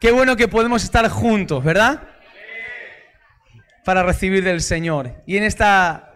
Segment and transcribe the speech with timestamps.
[0.00, 2.02] Qué bueno que podemos estar juntos, ¿verdad?
[3.84, 5.22] Para recibir del Señor.
[5.26, 6.12] Y en esta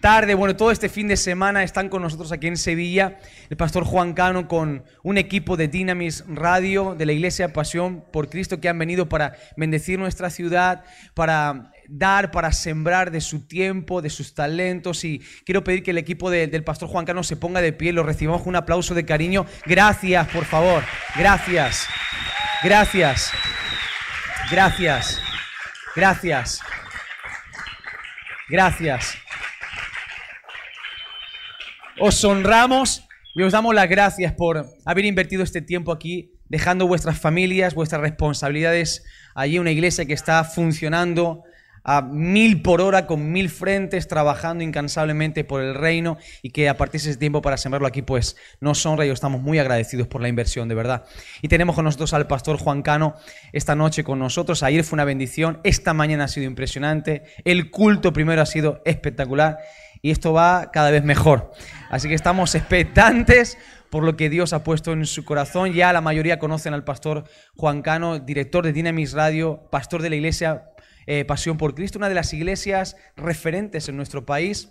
[0.00, 3.18] tarde, bueno, todo este fin de semana están con nosotros aquí en Sevilla
[3.50, 8.30] el pastor Juan Cano con un equipo de Dynamis Radio de la Iglesia Pasión por
[8.30, 14.00] Cristo que han venido para bendecir nuestra ciudad, para dar, para sembrar de su tiempo,
[14.00, 15.04] de sus talentos.
[15.04, 18.02] Y quiero pedir que el equipo del pastor Juan Cano se ponga de pie, lo
[18.02, 19.44] recibamos con un aplauso de cariño.
[19.66, 20.82] Gracias, por favor.
[21.16, 21.86] Gracias.
[22.62, 23.30] Gracias.
[24.50, 25.20] Gracias.
[25.94, 26.60] Gracias.
[28.48, 29.18] Gracias.
[32.00, 37.18] Os honramos y os damos las gracias por haber invertido este tiempo aquí, dejando vuestras
[37.20, 41.44] familias, vuestras responsabilidades allí, una iglesia que está funcionando
[41.84, 46.76] a mil por hora, con mil frentes, trabajando incansablemente por el reino y que a
[46.76, 50.20] partir de ese tiempo para sembrarlo aquí, pues nos honra y estamos muy agradecidos por
[50.20, 51.04] la inversión, de verdad.
[51.42, 53.14] Y tenemos con nosotros al pastor Juan Cano
[53.52, 54.62] esta noche con nosotros.
[54.62, 59.58] Ayer fue una bendición, esta mañana ha sido impresionante, el culto primero ha sido espectacular
[60.02, 61.52] y esto va cada vez mejor.
[61.90, 63.58] Así que estamos expectantes
[63.90, 65.72] por lo que Dios ha puesto en su corazón.
[65.72, 67.24] Ya la mayoría conocen al pastor
[67.56, 70.70] Juan Cano, director de Dynamis Radio, pastor de la iglesia
[71.10, 74.68] eh, Pasión por Cristo, una de las iglesias referentes en nuestro país.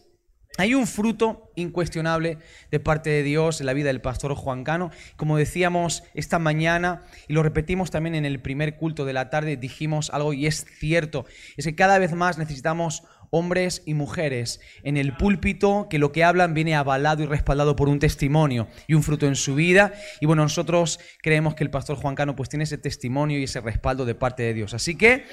[0.59, 2.37] Hay un fruto incuestionable
[2.69, 4.91] de parte de Dios en la vida del pastor Juan Cano.
[5.15, 9.57] Como decíamos esta mañana, y lo repetimos también en el primer culto de la tarde,
[9.57, 11.25] dijimos algo y es cierto,
[11.57, 16.23] es que cada vez más necesitamos hombres y mujeres en el púlpito que lo que
[16.23, 19.93] hablan viene avalado y respaldado por un testimonio y un fruto en su vida.
[20.21, 23.61] Y bueno, nosotros creemos que el pastor Juan Cano pues tiene ese testimonio y ese
[23.61, 24.73] respaldo de parte de Dios.
[24.73, 25.25] Así que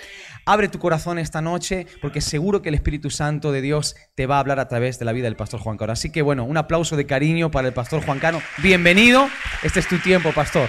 [0.47, 4.37] abre tu corazón esta noche porque seguro que el Espíritu Santo de Dios te va
[4.37, 5.93] a hablar a través de la vida del pastor Juan Cano.
[5.93, 8.43] Así que bueno, un aplauso de cariño para el pastor Juan Cano.
[8.63, 9.29] Bienvenido.
[9.63, 10.69] Este es tu tiempo, pastor.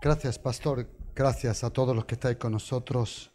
[0.00, 0.88] Gracias, pastor.
[1.14, 3.30] Gracias a todos los que estáis con nosotros.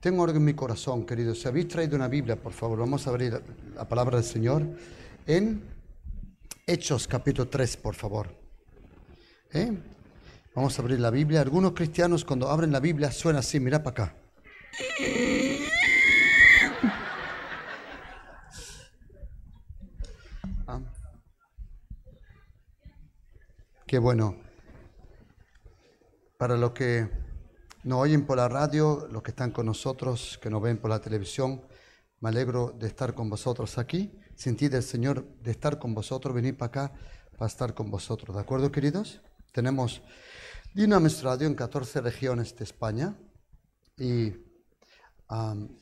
[0.00, 1.40] tengo algo en mi corazón, queridos.
[1.40, 3.42] Si habéis traído una Biblia, por favor, vamos a abrir
[3.74, 4.62] la palabra del Señor
[5.26, 5.62] en
[6.66, 8.28] Hechos capítulo 3, por favor.
[9.52, 9.72] ¿Eh?
[10.54, 11.40] Vamos a abrir la Biblia.
[11.40, 14.16] Algunos cristianos cuando abren la Biblia suena así, mira para acá.
[23.92, 24.36] Qué bueno.
[26.38, 27.10] Para los que
[27.84, 30.98] nos oyen por la radio, los que están con nosotros, que nos ven por la
[30.98, 31.60] televisión,
[32.20, 34.18] me alegro de estar con vosotros aquí.
[34.34, 36.92] Sentir del Señor de estar con vosotros, venir para acá
[37.36, 38.34] para estar con vosotros.
[38.34, 39.20] ¿De acuerdo, queridos?
[39.52, 40.00] Tenemos
[40.74, 43.14] Dinamis Radio en 14 regiones de España
[43.98, 44.32] y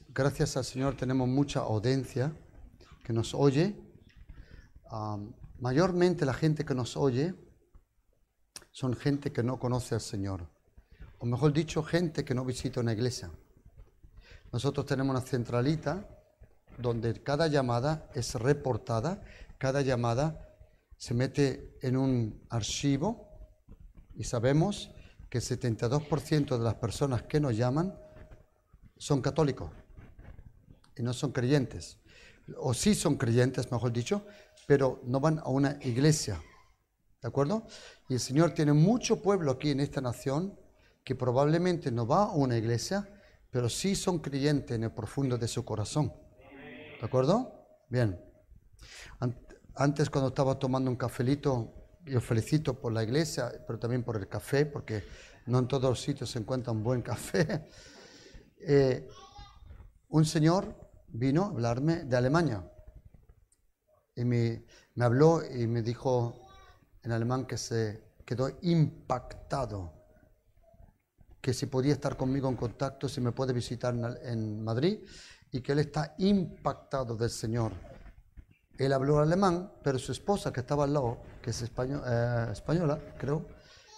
[0.09, 2.37] gracias al Señor tenemos mucha audiencia
[3.04, 3.81] que nos oye.
[5.60, 7.37] mayormente la gente que nos oye
[8.73, 10.49] son gente que no conoce al Señor.
[11.19, 13.31] O mejor dicho, gente que no visita una iglesia.
[14.53, 16.09] Nosotros tenemos una centralita
[16.79, 19.23] donde cada llamada es reportada,
[19.59, 20.49] cada llamada
[20.97, 23.29] se mete en un archivo
[24.17, 24.91] y sabemos
[25.29, 27.99] que el 72% de las personas que nos llaman
[28.99, 29.71] son católicos
[30.97, 31.99] y no son creyentes.
[32.59, 34.27] O sí son creyentes, mejor dicho,
[34.67, 36.43] pero no van a una iglesia.
[37.23, 37.67] ¿De acuerdo?
[38.09, 40.59] Y el Señor tiene mucho pueblo aquí en esta nación
[41.05, 43.09] que probablemente no va a una iglesia,
[43.51, 46.13] pero sí son creyentes en el profundo de su corazón.
[46.99, 47.53] ¿De acuerdo?
[47.89, 48.19] Bien.
[49.75, 51.75] Antes cuando estaba tomando un cafelito,
[52.05, 55.05] yo felicito por la iglesia, pero también por el café, porque
[55.47, 57.66] no en todos los sitios se encuentra un buen café.
[58.59, 59.07] Eh,
[60.09, 60.75] un señor
[61.09, 62.71] vino a hablarme de Alemania
[64.15, 64.65] y me,
[64.95, 66.40] me habló y me dijo,
[67.03, 69.93] en alemán que se quedó impactado,
[71.41, 75.01] que si podía estar conmigo en contacto, si me puede visitar en Madrid,
[75.53, 77.73] y que él está impactado del Señor.
[78.79, 83.47] Él habló alemán, pero su esposa que estaba al lado, que es eh, española, creo,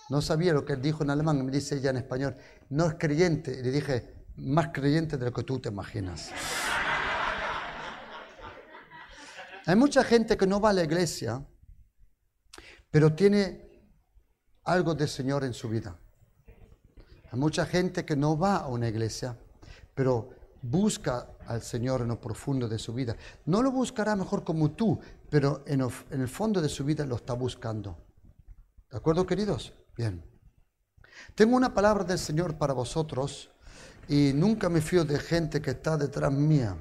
[0.09, 2.37] no sabía lo que él dijo en alemán, me dice ella en español,
[2.71, 6.31] no es creyente, y le dije, más creyente de lo que tú te imaginas.
[9.67, 11.45] Hay mucha gente que no va a la iglesia
[12.93, 13.69] pero tiene
[14.65, 15.99] algo de Señor en su vida.
[17.33, 19.37] Hay mucha gente que no va a una iglesia,
[19.95, 20.29] pero
[20.61, 23.17] busca al Señor en lo profundo de su vida.
[23.47, 25.01] No lo buscará mejor como tú,
[25.31, 25.81] pero en,
[26.11, 27.97] el fondo de su vida lo está buscando.
[28.91, 29.73] ¿De acuerdo, queridos?
[29.97, 30.23] Bien.
[31.35, 33.51] Tengo una palabra del Señor para vosotros
[34.07, 36.77] y nunca me fío de gente que está detrás mía.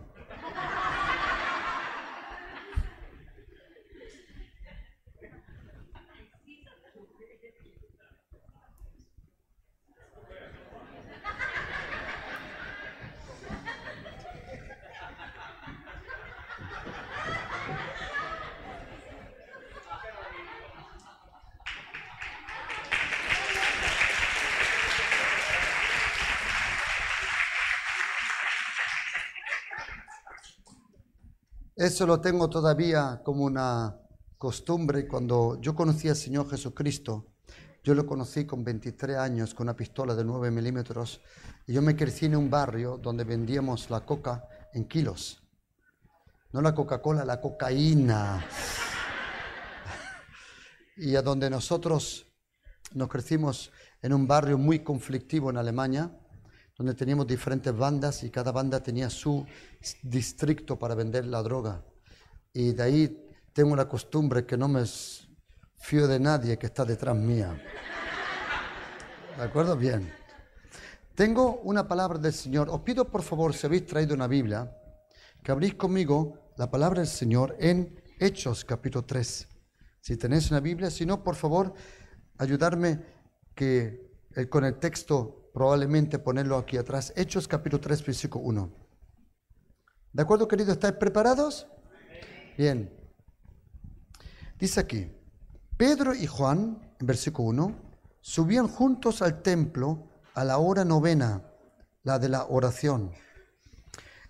[31.92, 34.00] Eso lo tengo todavía como una
[34.38, 35.10] costumbre.
[35.10, 37.34] Cuando yo conocí al Señor Jesucristo,
[37.84, 41.20] yo lo conocí con 23 años, con una pistola de 9 milímetros,
[41.68, 45.44] y yo me crecí en un barrio donde vendíamos la coca en kilos.
[46.54, 48.42] No la Coca-Cola, la cocaína.
[50.96, 52.26] Y a donde nosotros
[52.94, 53.70] nos crecimos
[54.02, 56.18] en un barrio muy conflictivo en Alemania,
[56.78, 59.46] donde teníamos diferentes bandas y cada banda tenía su
[60.02, 61.84] distrito para vender la droga.
[62.54, 64.84] Y de ahí tengo la costumbre que no me
[65.78, 67.62] fío de nadie que está detrás mía.
[69.38, 69.76] ¿De acuerdo?
[69.76, 70.12] Bien.
[71.16, 72.70] Tengo una palabra del Señor.
[72.70, 74.72] Os pido por favor, si habéis traído una Biblia,
[75.44, 79.48] que abrís conmigo la palabra del Señor en Hechos capítulo 3.
[80.00, 81.74] Si tenéis una Biblia, si no, por favor,
[82.38, 83.00] ayudarme
[83.56, 84.11] que
[84.50, 87.14] con el texto probablemente ponerlo aquí atrás.
[87.16, 88.72] Hechos capítulo 3, versículo 1.
[90.14, 90.74] ¿De acuerdo, queridos?
[90.74, 91.68] ¿Estáis preparados?
[92.58, 92.94] Bien.
[94.58, 95.12] Dice aquí,
[95.78, 97.76] Pedro y Juan, en versículo 1,
[98.22, 101.44] subían juntos al templo a la hora novena,
[102.04, 103.12] la de la oración.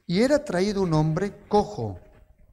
[0.07, 1.99] Y era traído un hombre cojo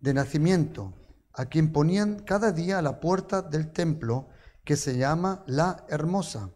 [0.01, 0.93] de nacimiento,
[1.33, 4.29] a quien ponían cada día a la puerta del templo,
[4.65, 6.51] que se llama la Hermosa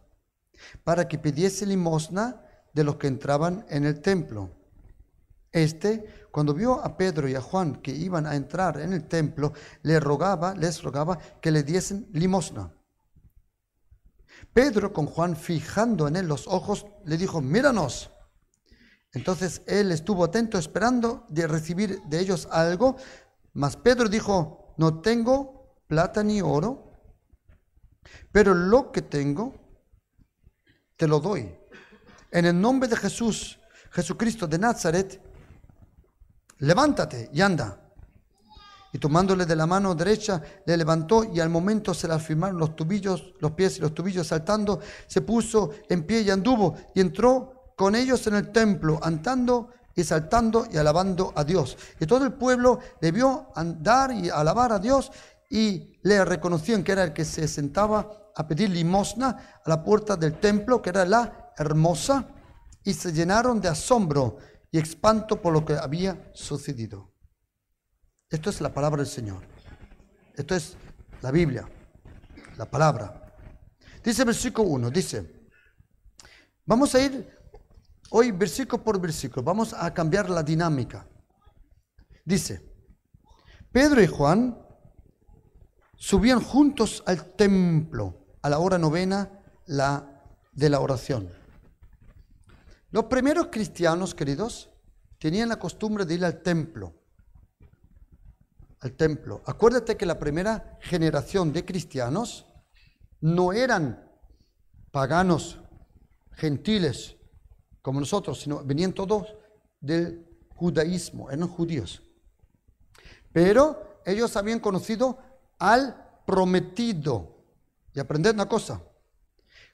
[0.83, 2.41] para que pidiese limosna
[2.73, 4.49] de los que entraban en el templo.
[5.51, 9.53] Este, cuando vio a Pedro y a Juan que iban a entrar en el templo,
[9.83, 12.73] le rogaba, les rogaba que le diesen limosna.
[14.51, 18.09] Pedro, con Juan fijando en él los ojos, le dijo, míranos.
[19.13, 22.97] Entonces él estuvo atento esperando de recibir de ellos algo,
[23.53, 26.91] mas Pedro dijo, no tengo plata ni oro,
[28.31, 29.53] pero lo que tengo
[31.03, 31.53] te lo doy.
[32.31, 33.59] En el nombre de Jesús,
[33.91, 35.21] Jesucristo de Nazaret,
[36.59, 37.77] levántate y anda.
[38.93, 42.73] Y tomándole de la mano derecha, le levantó y al momento se le afirmaron los
[42.77, 47.73] tubillos, los pies y los tubillos saltando, se puso en pie y anduvo y entró
[47.75, 51.77] con ellos en el templo, andando y saltando y alabando a Dios.
[51.99, 55.11] Y todo el pueblo le vio andar y alabar a Dios
[55.49, 60.15] y le reconocían que era el que se sentaba a pedir limosna a la puerta
[60.15, 62.27] del templo, que era la hermosa,
[62.83, 64.37] y se llenaron de asombro
[64.71, 67.13] y espanto por lo que había sucedido.
[68.29, 69.43] Esto es la palabra del Señor.
[70.35, 70.75] Esto es
[71.21, 71.69] la Biblia,
[72.57, 73.35] la palabra.
[74.03, 75.49] Dice versículo 1, dice,
[76.65, 77.29] vamos a ir
[78.09, 81.07] hoy versículo por versículo, vamos a cambiar la dinámica.
[82.25, 82.73] Dice,
[83.71, 84.57] Pedro y Juan
[85.95, 89.31] subían juntos al templo a la hora novena
[89.65, 90.21] la
[90.51, 91.29] de la oración.
[92.91, 94.69] Los primeros cristianos, queridos,
[95.17, 96.93] tenían la costumbre de ir al templo.
[98.81, 99.41] Al templo.
[99.45, 102.45] Acuérdate que la primera generación de cristianos
[103.21, 104.11] no eran
[104.91, 105.59] paganos,
[106.33, 107.15] gentiles,
[107.81, 109.33] como nosotros, sino venían todos
[109.79, 112.03] del judaísmo, eran judíos.
[113.31, 115.17] Pero ellos habían conocido
[115.57, 117.32] al prometido,
[117.93, 118.81] y aprended una cosa.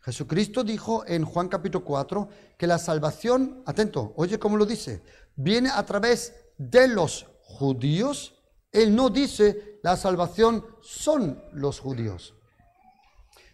[0.02, 5.04] Jesucristo dijo en Juan capítulo 4 que la salvación, atento, oye cómo lo dice,
[5.36, 8.36] viene a través de los judíos.
[8.72, 12.36] Él no dice la salvación son los judíos.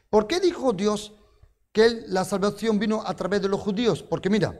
[0.09, 1.13] ¿Por qué dijo Dios
[1.71, 4.03] que la salvación vino a través de los judíos?
[4.03, 4.59] Porque mira,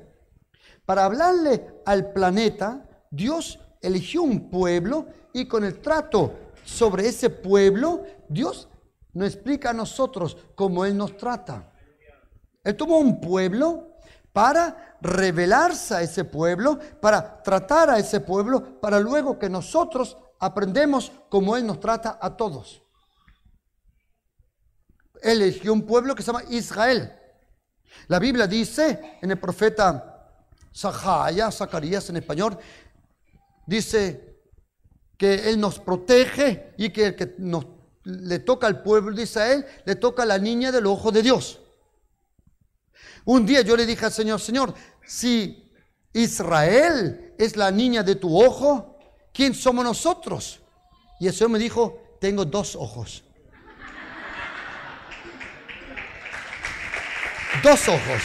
[0.85, 6.33] para hablarle al planeta, Dios eligió un pueblo y con el trato
[6.63, 8.67] sobre ese pueblo, Dios
[9.15, 11.71] nos explica a nosotros cómo Él nos trata.
[12.63, 13.95] Él tomó un pueblo
[14.33, 21.11] para revelarse a ese pueblo, para tratar a ese pueblo, para luego que nosotros aprendemos
[21.29, 22.81] cómo Él nos trata a todos.
[25.21, 27.17] Él eligió un pueblo que se llama Israel.
[28.07, 30.33] La Biblia dice en el profeta
[30.73, 32.57] Zacarías en español,
[33.65, 34.41] dice
[35.17, 37.74] que Él nos protege y que el que nos
[38.05, 41.59] le toca al pueblo de Israel, le toca a la niña del ojo de Dios.
[43.25, 44.73] Un día yo le dije al Señor, Señor,
[45.05, 45.71] si
[46.13, 48.97] Israel es la niña de tu ojo,
[49.33, 50.61] ¿quién somos nosotros?
[51.19, 53.23] Y el Señor me dijo, tengo dos ojos.
[57.63, 58.21] Dos ojos.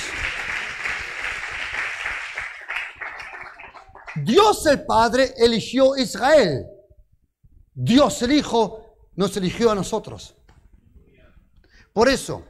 [4.17, 6.67] Dios el Padre eligió Israel.
[7.73, 8.80] Dios el Hijo
[9.21, 10.35] nos eligió a nosotros.
[11.93, 12.43] Por eso,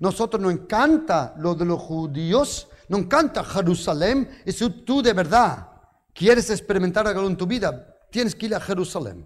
[0.00, 4.28] nosotros nos encanta lo de los judíos, nos encanta Jerusalén.
[4.44, 5.68] Y si tú de verdad
[6.12, 9.24] quieres experimentar algo en tu vida, tienes que ir a Jerusalén.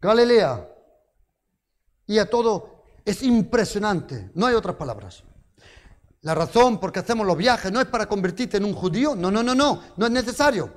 [0.00, 0.68] Galilea.
[2.08, 4.32] Y a todo es impresionante.
[4.34, 5.22] No hay otras palabras.
[6.22, 9.14] La razón por qué hacemos los viajes no es para convertirte en un judío.
[9.14, 9.84] No, no, no, no.
[9.96, 10.68] No es necesario.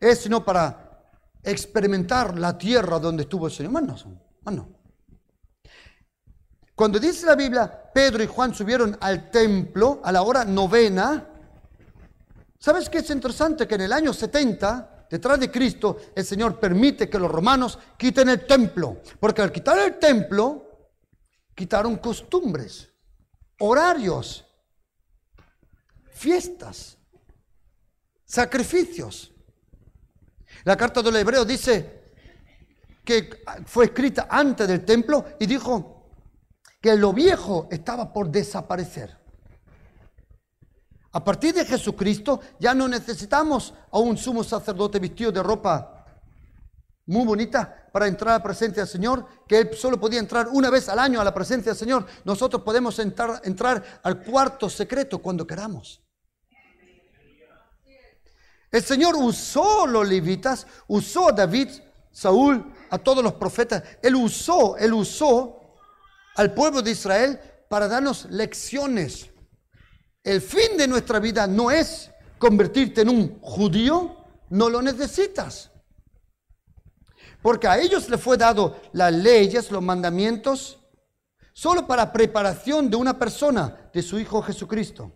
[0.00, 0.83] Es sino para
[1.44, 3.72] experimentar la tierra donde estuvo el Señor.
[3.72, 4.68] Más no, no.
[6.74, 11.28] Cuando dice la Biblia, Pedro y Juan subieron al templo a la hora novena.
[12.58, 13.68] ¿Sabes qué es interesante?
[13.68, 18.28] Que en el año 70, detrás de Cristo, el Señor permite que los romanos quiten
[18.28, 19.02] el templo.
[19.20, 20.90] Porque al quitar el templo,
[21.54, 22.90] quitaron costumbres,
[23.60, 24.44] horarios,
[26.10, 26.98] fiestas,
[28.24, 29.33] sacrificios.
[30.64, 32.04] La carta del hebreo dice
[33.04, 36.08] que fue escrita antes del templo y dijo
[36.80, 39.16] que lo viejo estaba por desaparecer.
[41.12, 46.06] A partir de Jesucristo ya no necesitamos a un sumo sacerdote vestido de ropa
[47.06, 50.70] muy bonita para entrar a la presencia del Señor, que él solo podía entrar una
[50.70, 52.06] vez al año a la presencia del Señor.
[52.24, 56.03] Nosotros podemos entrar, entrar al cuarto secreto cuando queramos.
[58.74, 61.68] El Señor usó los levitas, usó a David,
[62.10, 63.84] Saúl, a todos los profetas.
[64.02, 65.60] Él usó, él usó
[66.34, 67.38] al pueblo de Israel
[67.68, 69.30] para darnos lecciones.
[70.24, 74.16] El fin de nuestra vida no es convertirte en un judío,
[74.50, 75.70] no lo necesitas.
[77.42, 80.80] Porque a ellos le fue dado las leyes, los mandamientos,
[81.52, 85.12] solo para preparación de una persona, de su Hijo Jesucristo.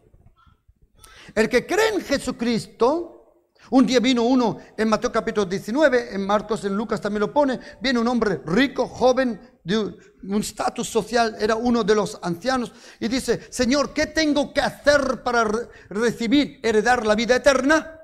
[1.34, 3.17] El que cree en Jesucristo,
[3.70, 7.58] un día vino uno en Mateo capítulo 19, en Marcos, en Lucas también lo pone,
[7.80, 13.08] viene un hombre rico, joven, de un estatus social, era uno de los ancianos, y
[13.08, 15.44] dice, Señor, ¿qué tengo que hacer para
[15.90, 17.98] recibir, heredar la vida eterna?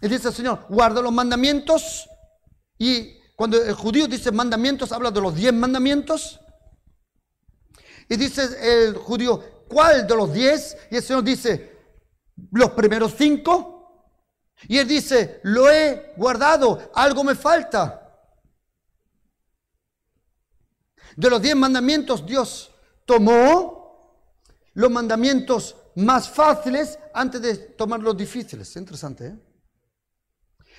[0.00, 2.08] Y dice Señor, guarda los mandamientos.
[2.78, 6.40] Y cuando el judío dice mandamientos, habla de los diez mandamientos.
[8.08, 10.76] Y dice el judío, ¿cuál de los diez?
[10.90, 11.72] Y el Señor dice,
[12.52, 13.73] los primeros cinco.
[14.68, 18.00] Y él dice, lo he guardado, algo me falta.
[21.16, 22.72] De los diez mandamientos, Dios
[23.04, 24.24] tomó
[24.72, 28.74] los mandamientos más fáciles antes de tomar los difíciles.
[28.76, 29.38] Interesante, ¿eh?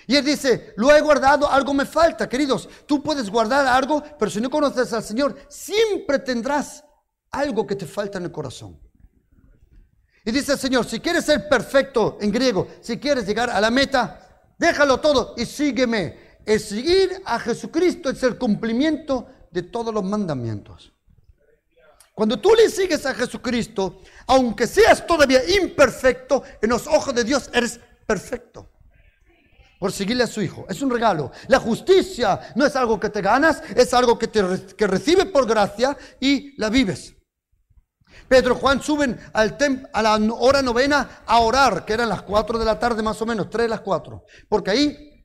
[0.08, 2.28] Y él dice, lo he guardado, algo me falta.
[2.28, 6.84] Queridos, tú puedes guardar algo, pero si no conoces al Señor, siempre tendrás
[7.30, 8.80] algo que te falta en el corazón.
[10.26, 13.70] Y dice el Señor, si quieres ser perfecto en griego, si quieres llegar a la
[13.70, 16.18] meta, déjalo todo y sígueme.
[16.44, 20.92] El seguir a Jesucristo es el cumplimiento de todos los mandamientos.
[22.12, 27.48] Cuando tú le sigues a Jesucristo, aunque seas todavía imperfecto, en los ojos de Dios
[27.52, 28.68] eres perfecto.
[29.78, 30.66] Por seguirle a su Hijo.
[30.68, 31.30] Es un regalo.
[31.46, 34.42] La justicia no es algo que te ganas, es algo que, te,
[34.76, 37.15] que recibes por gracia y la vives.
[38.28, 42.64] Pedro y Juan suben a la hora novena a orar, que eran las 4 de
[42.64, 44.24] la tarde más o menos, 3 de las 4.
[44.48, 45.24] Porque ahí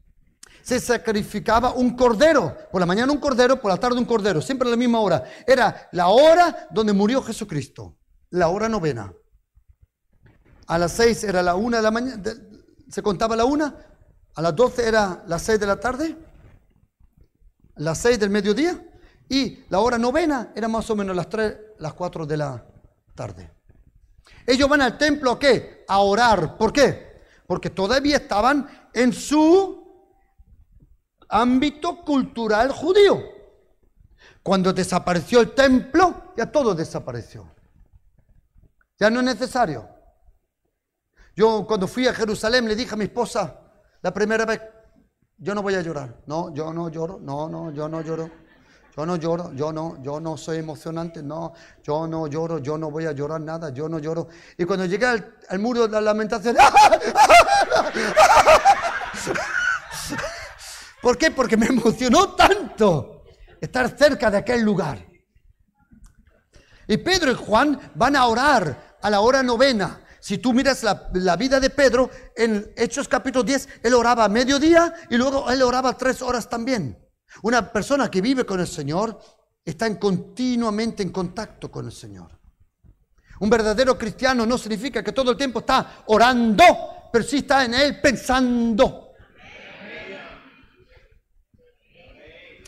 [0.61, 2.55] se sacrificaba un cordero.
[2.71, 5.23] Por la mañana un cordero, por la tarde un cordero, siempre a la misma hora.
[5.45, 7.97] Era la hora donde murió Jesucristo,
[8.29, 9.13] la hora novena.
[10.67, 12.21] A las 6 era la una de la mañana,
[12.89, 13.75] se contaba la una,
[14.35, 16.17] a las 12 era las 6 de la tarde,
[17.75, 18.81] las 6 del mediodía,
[19.27, 22.70] y la hora novena era más o menos las 3, las 4 de la
[23.15, 23.51] tarde.
[24.45, 25.85] Ellos van al templo a qué?
[25.87, 26.57] A orar.
[26.57, 27.21] ¿Por qué?
[27.47, 29.81] Porque todavía estaban en su
[31.29, 33.21] ámbito cultural judío.
[34.43, 37.53] Cuando desapareció el templo, ya todo desapareció.
[38.99, 39.87] Ya no es necesario.
[41.35, 43.59] Yo cuando fui a Jerusalén le dije a mi esposa,
[44.01, 44.61] la primera vez,
[45.37, 46.21] yo no voy a llorar.
[46.25, 47.19] No, yo no lloro.
[47.19, 48.29] No, no, yo no lloro.
[48.95, 52.91] Yo no lloro, yo no, yo no soy emocionante, no, yo no lloro, yo no
[52.91, 54.27] voy a llorar nada, yo no lloro.
[54.57, 56.57] Y cuando llegué al, muro de la lamentación,
[61.01, 61.31] ¿Por qué?
[61.31, 63.23] Porque me emocionó tanto
[63.61, 65.03] estar cerca de aquel lugar.
[66.85, 70.01] Y Pedro y Juan van a orar a la hora novena.
[70.19, 74.29] Si tú miras la, la vida de Pedro, en Hechos capítulo 10, él oraba a
[74.29, 77.01] mediodía y luego él oraba tres horas también.
[77.43, 79.19] Una persona que vive con el Señor
[79.63, 82.39] está en continuamente en contacto con el Señor.
[83.39, 86.63] Un verdadero cristiano no significa que todo el tiempo está orando,
[87.11, 89.13] pero sí está en Él pensando.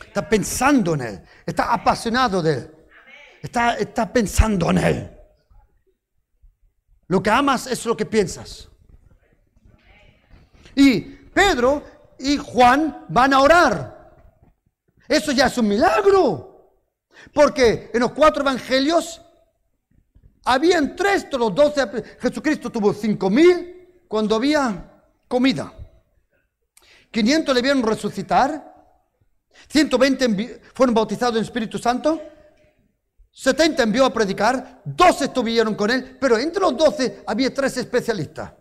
[0.06, 2.74] Está pensando en Él, está apasionado de Él,
[3.42, 5.10] está, está pensando en Él.
[7.08, 8.68] Lo que amas es lo que piensas.
[10.74, 11.84] Y Pedro
[12.18, 14.03] y Juan van a orar.
[15.08, 16.72] Eso ya es un milagro.
[17.32, 19.20] Porque en los cuatro evangelios
[20.44, 21.86] habían tres de los doce.
[22.20, 24.90] Jesucristo tuvo cinco mil cuando había
[25.28, 25.72] comida.
[27.10, 28.72] 500 le vieron resucitar.
[29.68, 32.20] 120 fueron bautizados en Espíritu Santo.
[33.30, 34.82] 70 envió a predicar.
[34.84, 36.16] 12 estuvieron con él.
[36.20, 38.52] Pero entre los 12 había tres especialistas.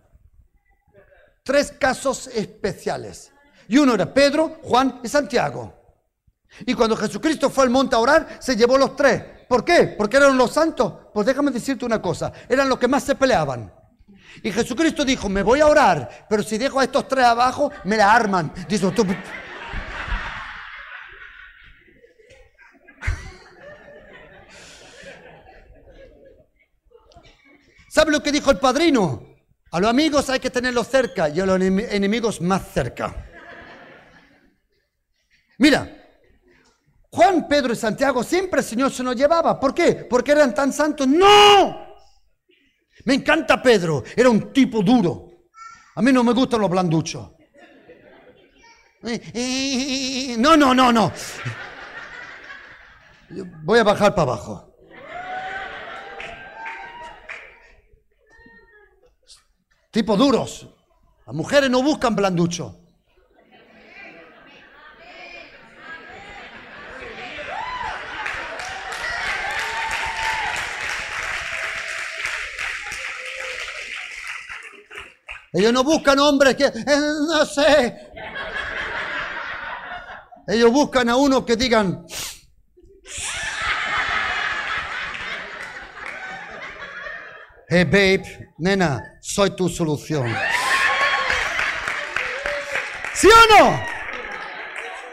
[1.43, 3.31] Tres casos especiales.
[3.67, 5.82] Y uno era Pedro, Juan y Santiago.
[6.65, 9.23] Y cuando Jesucristo fue al monte a orar, se llevó los tres.
[9.47, 9.95] ¿Por qué?
[9.97, 10.93] Porque eran los santos.
[11.13, 13.73] Pues déjame decirte una cosa, eran los que más se peleaban.
[14.41, 17.97] Y Jesucristo dijo, me voy a orar, pero si dejo a estos tres abajo, me
[17.97, 18.51] la arman.
[18.67, 19.05] Dice, tú...
[27.89, 29.35] ¿Sabe lo que dijo el padrino?
[29.69, 33.27] A los amigos hay que tenerlos cerca y a los enemigos más cerca.
[35.59, 36.02] Mira,
[37.13, 39.59] Juan, Pedro y Santiago siempre el Señor se nos llevaba.
[39.59, 40.07] ¿Por qué?
[40.09, 41.07] Porque eran tan santos.
[41.07, 41.93] ¡No!
[43.05, 44.03] Me encanta Pedro.
[44.15, 45.29] Era un tipo duro.
[45.95, 47.29] A mí no me gustan los blanduchos.
[50.39, 51.11] No, no, no, no.
[53.63, 54.75] Voy a bajar para abajo.
[59.91, 60.67] Tipo duros.
[61.27, 62.82] Las mujeres no buscan blanducho.
[75.53, 76.73] Ellos no buscan hombres que, eh,
[77.27, 78.11] no sé.
[80.47, 82.05] Ellos buscan a uno que digan,
[87.69, 90.35] hey babe, nena, soy tu solución.
[93.13, 93.79] ¿Sí o no?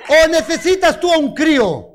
[0.08, 1.89] ¿O necesitas tú a un crío?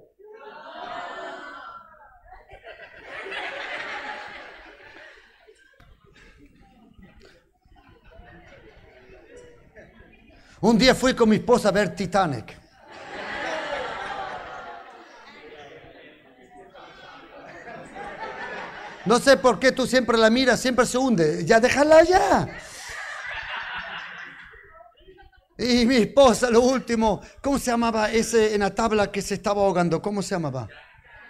[10.65, 12.57] Un día fui con mi esposa a ver Titanic.
[19.05, 21.45] No sé por qué tú siempre la miras, siempre se hunde.
[21.45, 22.47] Ya déjala ya.
[25.59, 29.61] Y mi esposa, lo último, ¿cómo se llamaba ese en la tabla que se estaba
[29.61, 30.01] ahogando?
[30.01, 30.67] ¿Cómo se llamaba?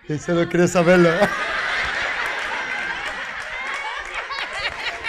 [0.07, 1.09] Se lo quiere saberlo.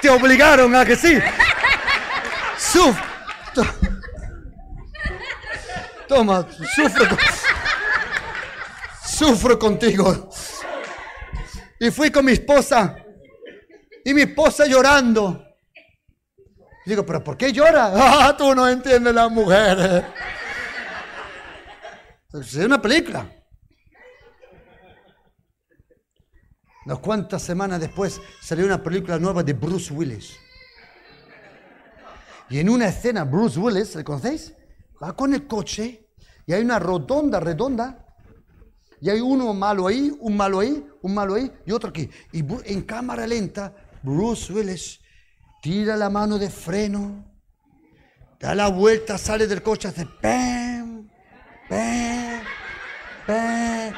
[0.02, 1.16] Te obligaron a que sí.
[2.58, 2.98] Suf.
[6.08, 7.16] Toma, sufro,
[9.04, 10.30] sufro contigo.
[11.80, 12.96] Y fui con mi esposa.
[14.04, 15.44] Y mi esposa llorando.
[16.84, 17.92] digo, pero ¿por qué llora?
[17.94, 20.04] Ah, tú no entiendes las mujeres.
[22.32, 23.30] Es una película.
[26.84, 30.36] Unas cuantas semanas después salió una película nueva de Bruce Willis.
[32.48, 34.54] Y en una escena, Bruce Willis, ¿le conocéis?
[35.02, 36.08] Va con el coche
[36.46, 38.06] y hay una rotonda redonda
[39.00, 42.08] y hay uno malo ahí, un malo ahí, un malo ahí y otro aquí.
[42.32, 45.00] Y en cámara lenta, Bruce Willis
[45.60, 47.24] tira la mano de freno,
[48.40, 51.08] da la vuelta, sale del coche, hace pam,
[51.68, 52.40] pam,
[53.26, 53.94] pam,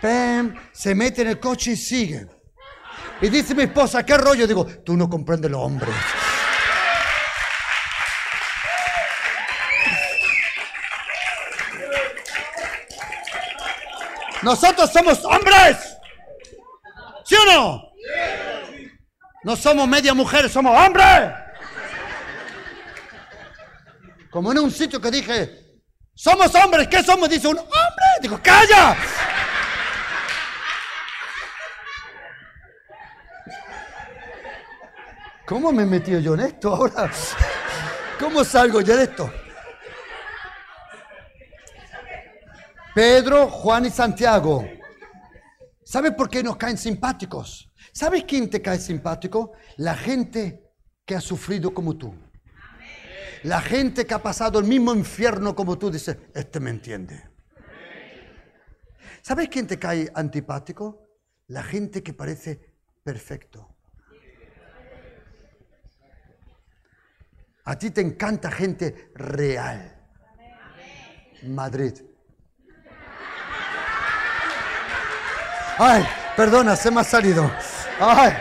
[0.00, 2.28] pam, se mete en el coche y sigue.
[3.20, 4.46] Y dice mi esposa, ¿qué rollo?
[4.46, 5.94] Digo, tú no comprendes los hombres.
[14.46, 15.76] Nosotros somos hombres.
[17.24, 17.82] ¿Sí o no?
[19.42, 21.32] No somos media mujer, somos hombres.
[24.30, 25.80] Como en un sitio que dije,
[26.14, 27.28] somos hombres, ¿qué somos?
[27.28, 28.06] Dice un hombre.
[28.22, 28.96] Digo, calla.
[35.44, 37.10] ¿Cómo me he metido yo en esto ahora?
[38.20, 39.45] ¿Cómo salgo yo de esto?
[42.96, 44.66] Pedro, Juan y Santiago
[45.84, 47.70] ¿Sabes por qué nos caen simpáticos?
[47.92, 49.52] ¿Sabes quién te cae simpático?
[49.76, 50.72] La gente
[51.04, 52.14] que ha sufrido como tú.
[53.42, 57.22] La gente que ha pasado el mismo infierno como tú dice, este me entiende.
[59.20, 61.06] ¿Sabes quién te cae antipático?
[61.48, 63.76] La gente que parece perfecto.
[67.62, 70.08] A ti te encanta gente real.
[71.42, 72.15] Madrid.
[75.78, 77.50] Ay, perdona, se me ha salido.
[78.00, 78.32] Ay,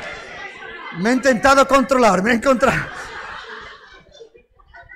[1.00, 2.86] me he intentado controlar, me he encontrado.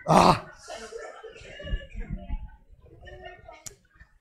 [0.08, 0.46] Ah.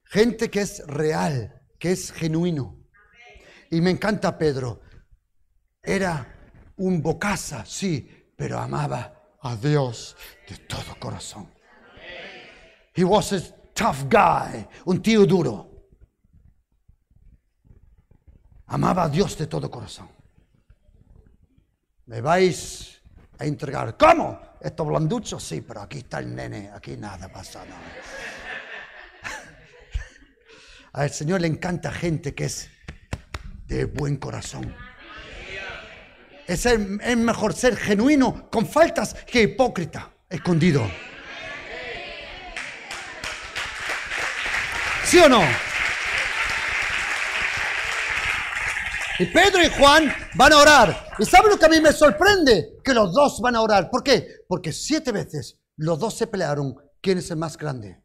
[0.05, 2.77] Gente que es real, que es genuino.
[3.71, 4.81] Y me encanta Pedro.
[5.83, 6.27] Era
[6.79, 10.17] un bocaza, sí, pero amaba a Dios
[10.49, 11.53] de todo corazón.
[12.95, 13.41] He was a
[13.75, 15.78] tough guy, un tío duro.
[18.69, 20.11] Amaba a Dios de todo corazón.
[22.07, 23.01] Me vais
[23.39, 23.97] a entregar.
[23.97, 24.41] ¿Cómo?
[24.61, 25.41] ¿Esto blanducho?
[25.41, 27.65] Sí, pero aquí está el nene, aquí nada pasa.
[27.65, 27.77] No.
[30.93, 32.69] Al Señor le encanta gente que es
[33.67, 34.75] de buen corazón.
[36.47, 40.91] Es, es mejor ser genuino con faltas que hipócrita, escondido.
[45.05, 45.68] ¿Sí o no?
[49.19, 51.09] Y Pedro y Juan van a orar.
[51.19, 52.77] ¿Y saben lo que a mí me sorprende?
[52.85, 53.91] Que los dos van a orar.
[53.91, 54.45] ¿Por qué?
[54.47, 56.77] Porque siete veces los dos se pelearon.
[57.01, 58.03] ¿Quién es el más grande?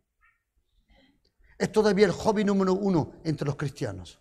[1.57, 4.19] Es todavía el hobby número uno entre los cristianos.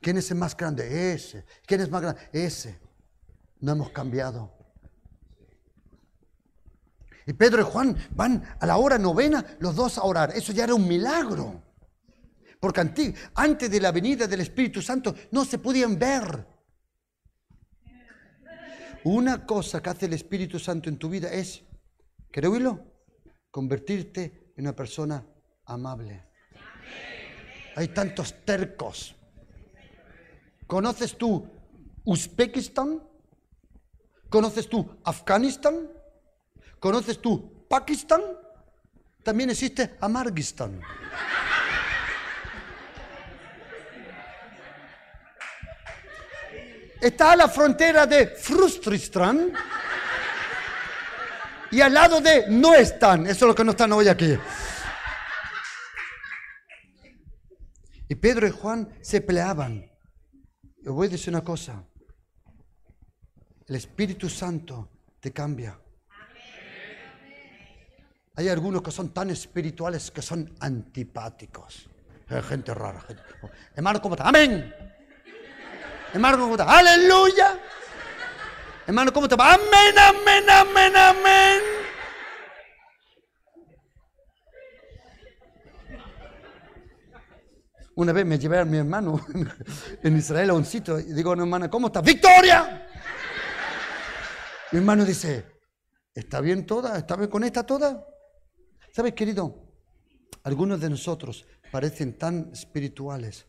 [0.00, 1.12] ¿Quién es el más grande?
[1.12, 1.44] Ese.
[1.66, 2.20] ¿Quién es más grande?
[2.32, 2.80] Ese.
[3.58, 4.56] No hemos cambiado.
[7.26, 10.30] Y Pedro y Juan van a la hora novena los dos a orar.
[10.34, 11.67] Eso ya era un milagro.
[12.60, 12.80] Porque
[13.34, 16.46] antes de la venida del Espíritu Santo no se podían ver.
[19.04, 21.62] Una cosa que hace el Espíritu Santo en tu vida es,
[22.30, 22.84] ¿quieres oírlo?
[23.50, 25.24] Convertirte en una persona
[25.66, 26.24] amable.
[27.76, 29.14] Hay tantos tercos.
[30.66, 31.48] ¿Conoces tú
[32.04, 33.02] Uzbekistán?
[34.28, 35.88] ¿Conoces tú Afganistán?
[36.80, 38.20] ¿Conoces tú Pakistán?
[39.22, 40.80] También existe Amarguistán.
[47.00, 49.52] Está a la frontera de Frustristan
[51.70, 53.26] y al lado de no están.
[53.26, 54.36] Eso es lo que no están hoy aquí.
[58.08, 59.90] Y Pedro y Juan se peleaban.
[60.82, 61.84] Yo voy a decir una cosa.
[63.66, 65.78] El Espíritu Santo te cambia.
[68.36, 71.90] Hay algunos que son tan espirituales que son antipáticos.
[72.28, 73.04] Hay gente rara.
[73.74, 74.28] Hermano, ¿cómo está?
[74.28, 74.72] Amén.
[76.12, 76.64] Hermano, ¿cómo está?
[76.78, 77.58] Aleluya.
[78.86, 79.54] Hermano, ¿cómo te va?
[79.54, 81.60] Amén, amén, amén, amén.
[87.94, 89.20] Una vez me llevé a mi hermano
[90.02, 92.00] en Israel a un sitio y digo, no, hermana, ¿cómo está?
[92.00, 92.86] ¡Victoria!
[94.72, 95.44] Mi hermano dice,
[96.14, 96.96] ¿está bien toda?
[96.96, 98.06] ¿Está bien con esta toda?
[98.92, 99.64] ¿Sabes, querido?
[100.44, 103.46] Algunos de nosotros parecen tan espirituales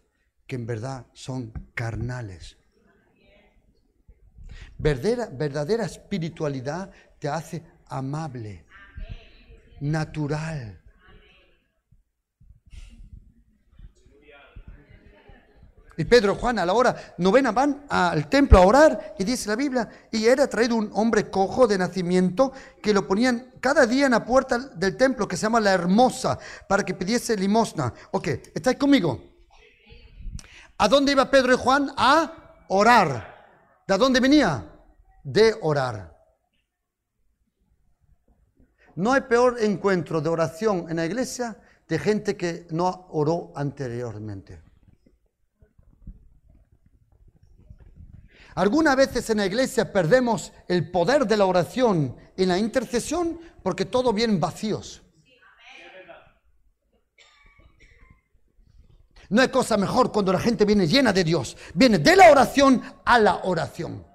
[0.50, 2.58] que en verdad son carnales.
[4.80, 8.66] Verdadera, verdadera espiritualidad te hace amable,
[9.80, 10.82] natural.
[15.98, 19.56] Y Pedro Juan a la hora novena van al templo a orar y dice la
[19.56, 24.14] Biblia, y era traído un hombre cojo de nacimiento que lo ponían cada día en
[24.14, 27.94] la puerta del templo que se llama la hermosa para que pidiese limosna.
[28.12, 29.29] Ok, ¿estáis conmigo?
[30.82, 31.92] ¿A dónde iba Pedro y Juan?
[31.98, 33.84] A orar.
[33.86, 34.66] ¿De dónde venía?
[35.24, 36.18] De orar.
[38.96, 44.64] No hay peor encuentro de oración en la iglesia de gente que no oró anteriormente.
[48.56, 53.84] Algunas veces en la iglesia perdemos el poder de la oración y la intercesión porque
[53.84, 55.02] todo viene vacíos.
[59.30, 61.56] No hay cosa mejor cuando la gente viene llena de Dios.
[61.74, 64.06] Viene de la oración a la oración.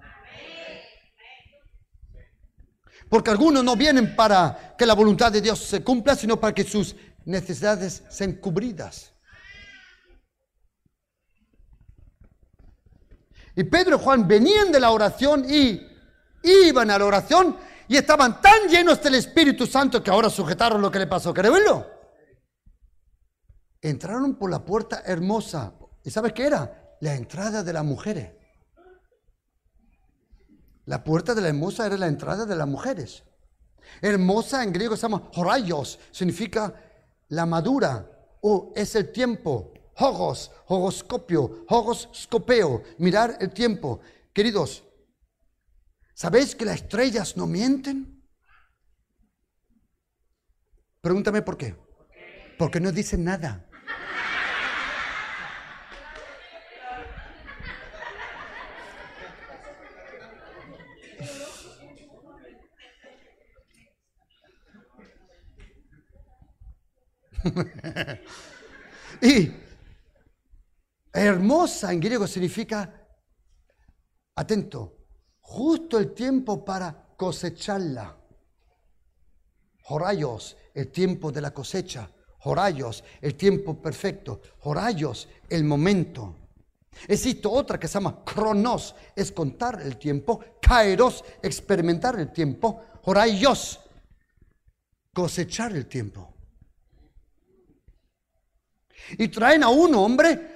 [3.09, 6.63] Porque algunos no vienen para que la voluntad de Dios se cumpla, sino para que
[6.63, 9.13] sus necesidades sean cubridas.
[13.55, 15.81] Y Pedro y Juan venían de la oración y
[16.43, 20.91] iban a la oración y estaban tan llenos del Espíritu Santo que ahora sujetaron lo
[20.91, 21.33] que le pasó.
[21.33, 21.94] ¿Querés verlo?
[23.89, 25.73] Entraron por la puerta hermosa.
[26.03, 26.97] ¿Y sabes qué era?
[27.01, 28.31] La entrada de las mujeres.
[30.85, 33.23] La puerta de la hermosa era la entrada de las mujeres.
[34.01, 36.73] Hermosa en griego se llama horayos, significa
[37.29, 38.09] la madura
[38.41, 39.73] o es el tiempo.
[39.97, 44.01] Hogos, hogoscopio, hogoscopeo, mirar el tiempo.
[44.33, 44.83] Queridos,
[46.13, 48.23] ¿sabéis que las estrellas no mienten?
[51.01, 51.75] Pregúntame por qué.
[52.57, 53.69] Porque no dicen nada.
[69.21, 69.51] y
[71.13, 73.07] hermosa en griego significa,
[74.35, 74.97] atento,
[75.41, 78.17] justo el tiempo para cosecharla.
[79.87, 82.09] Horayos, el tiempo de la cosecha.
[82.43, 84.41] Horayos, el tiempo perfecto.
[84.61, 86.35] Horayos, el momento.
[87.07, 90.43] Existe otra que se llama cronos, es contar el tiempo.
[90.61, 92.81] Kairos, experimentar el tiempo.
[93.03, 93.79] Horayos,
[95.13, 96.34] cosechar el tiempo.
[99.17, 100.55] Y traen a un hombre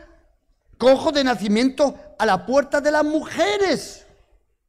[0.77, 4.05] cojo de nacimiento a la puerta de las mujeres.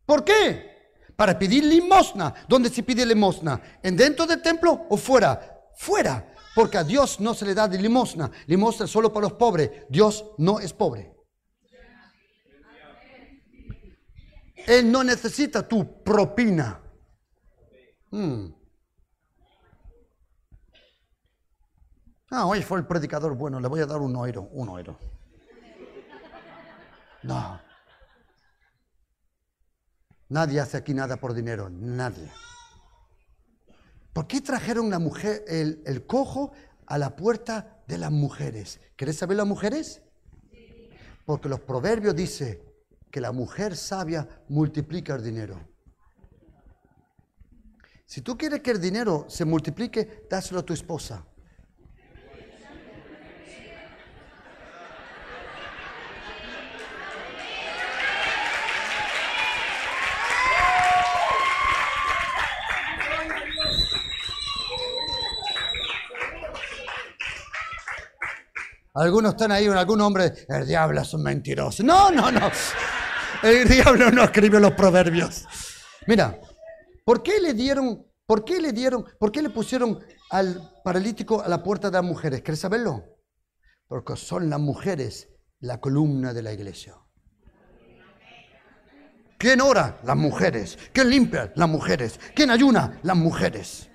[0.04, 0.94] ¿Por qué?
[1.16, 2.34] Para pedir limosna.
[2.48, 3.60] ¿Dónde se pide limosna?
[3.82, 5.68] ¿En dentro del templo o fuera?
[5.76, 6.26] Fuera.
[6.54, 8.30] Porque a Dios no se le da de limosna.
[8.46, 9.70] Limosna es solo para los pobres.
[9.88, 11.14] Dios no es pobre.
[14.66, 16.80] Él no necesita tu propina.
[18.10, 18.48] Hmm.
[22.32, 24.96] Ah, hoy fue el predicador bueno, le voy a dar un oiro, un oiro.
[27.24, 27.60] No.
[30.28, 32.30] Nadie hace aquí nada por dinero, nadie.
[34.12, 36.52] ¿Por qué trajeron la mujer, el, el cojo
[36.86, 38.80] a la puerta de las mujeres?
[38.94, 40.02] ¿Querés saber las mujeres?
[41.26, 42.60] Porque los proverbios dicen
[43.10, 45.68] que la mujer sabia multiplica el dinero.
[48.06, 51.24] Si tú quieres que el dinero se multiplique, dáselo a tu esposa.
[68.94, 71.82] Algunos están ahí, algún hombre, el diablo es un mentiroso.
[71.82, 72.50] No, no, no.
[73.42, 75.46] El diablo no escribe los proverbios.
[76.06, 76.40] Mira,
[77.04, 79.98] ¿por qué le dieron, por qué le dieron, por qué le pusieron
[80.30, 82.42] al paralítico a la puerta de las mujeres?
[82.42, 83.04] ¿Quieres saberlo?
[83.86, 85.28] Porque son las mujeres
[85.60, 86.96] la columna de la iglesia.
[89.38, 90.00] ¿Quién ora?
[90.04, 90.78] Las mujeres.
[90.92, 91.52] ¿Quién limpia?
[91.54, 92.20] Las mujeres.
[92.34, 93.00] ¿Quién ayuna?
[93.02, 93.89] Las mujeres.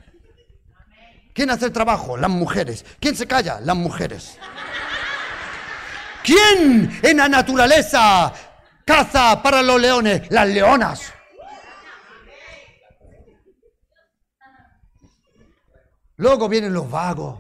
[1.36, 2.16] ¿Quién hace el trabajo?
[2.16, 2.86] Las mujeres.
[2.98, 3.60] ¿Quién se calla?
[3.60, 4.40] Las mujeres.
[6.24, 8.32] ¿Quién en la naturaleza
[8.86, 10.32] caza para los leones?
[10.32, 11.14] Las leonas.
[16.16, 17.38] Luego vienen los vagos.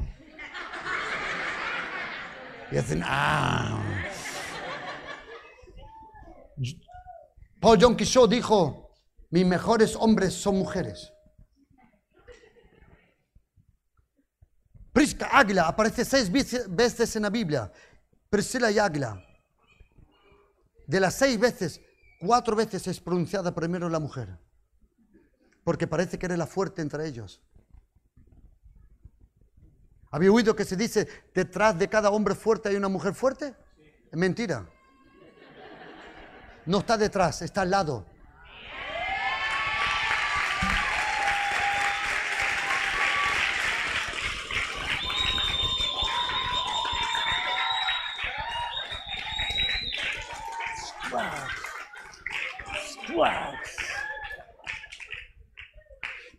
[2.69, 3.81] Y dicen, ah.
[7.61, 8.91] Paul John Quixote dijo,
[9.29, 11.14] mis mejores hombres son mujeres.
[14.95, 17.69] Prisca Águila aparece seis veces en la Biblia.
[18.29, 19.21] Priscila y Águila.
[20.87, 21.81] De las seis veces,
[22.17, 24.39] cuatro veces es pronunciada primero la mujer.
[25.65, 27.41] Porque parece que era la fuerte entre ellos.
[30.11, 33.53] ¿Había oído que se dice detrás de cada hombre fuerte hay una mujer fuerte?
[34.09, 34.65] Es mentira.
[36.65, 38.05] No está detrás, está al lado.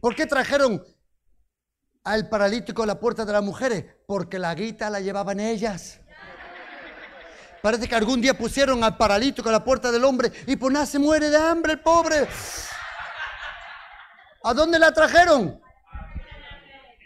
[0.06, 0.84] ¿Por qué trajeron
[2.04, 3.84] al paralítico a la puerta de las mujeres?
[4.06, 6.00] Porque la guita la llevaban ellas.
[7.60, 10.86] Parece que algún día pusieron al paralítico a la puerta del hombre y por nada
[10.86, 12.28] se muere de hambre el pobre.
[14.44, 15.60] ¿A dónde la trajeron?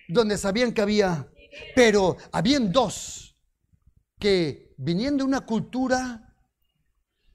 [0.06, 1.26] Donde sabían que había.
[1.74, 3.34] Pero habían dos
[4.18, 6.34] que viniendo de una cultura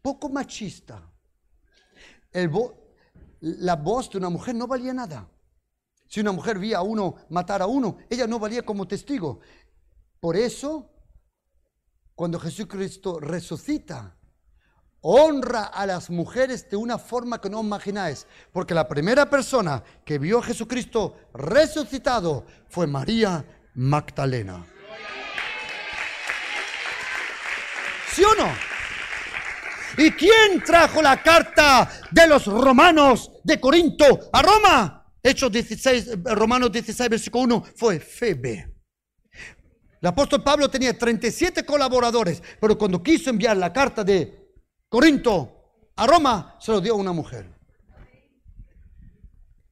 [0.04, 1.12] poco machista,
[3.40, 5.28] la voz de una mujer no valía nada.
[6.08, 9.40] Si una mujer vía a uno matar a uno, ella no valía como testigo.
[10.20, 10.92] Por eso,
[12.16, 14.16] cuando Jesucristo resucita,
[15.08, 18.26] honra a las mujeres de una forma que no imagináis.
[18.52, 24.66] Porque la primera persona que vio a Jesucristo resucitado fue María Magdalena.
[28.12, 28.50] ¿Sí o no?
[29.98, 35.05] ¿Y quién trajo la carta de los romanos de Corinto a Roma?
[35.28, 38.76] Hechos 16, Romanos 16, versículo 1, fue Febe.
[40.00, 44.54] El apóstol Pablo tenía 37 colaboradores, pero cuando quiso enviar la carta de
[44.88, 47.52] Corinto a Roma, se lo dio a una mujer.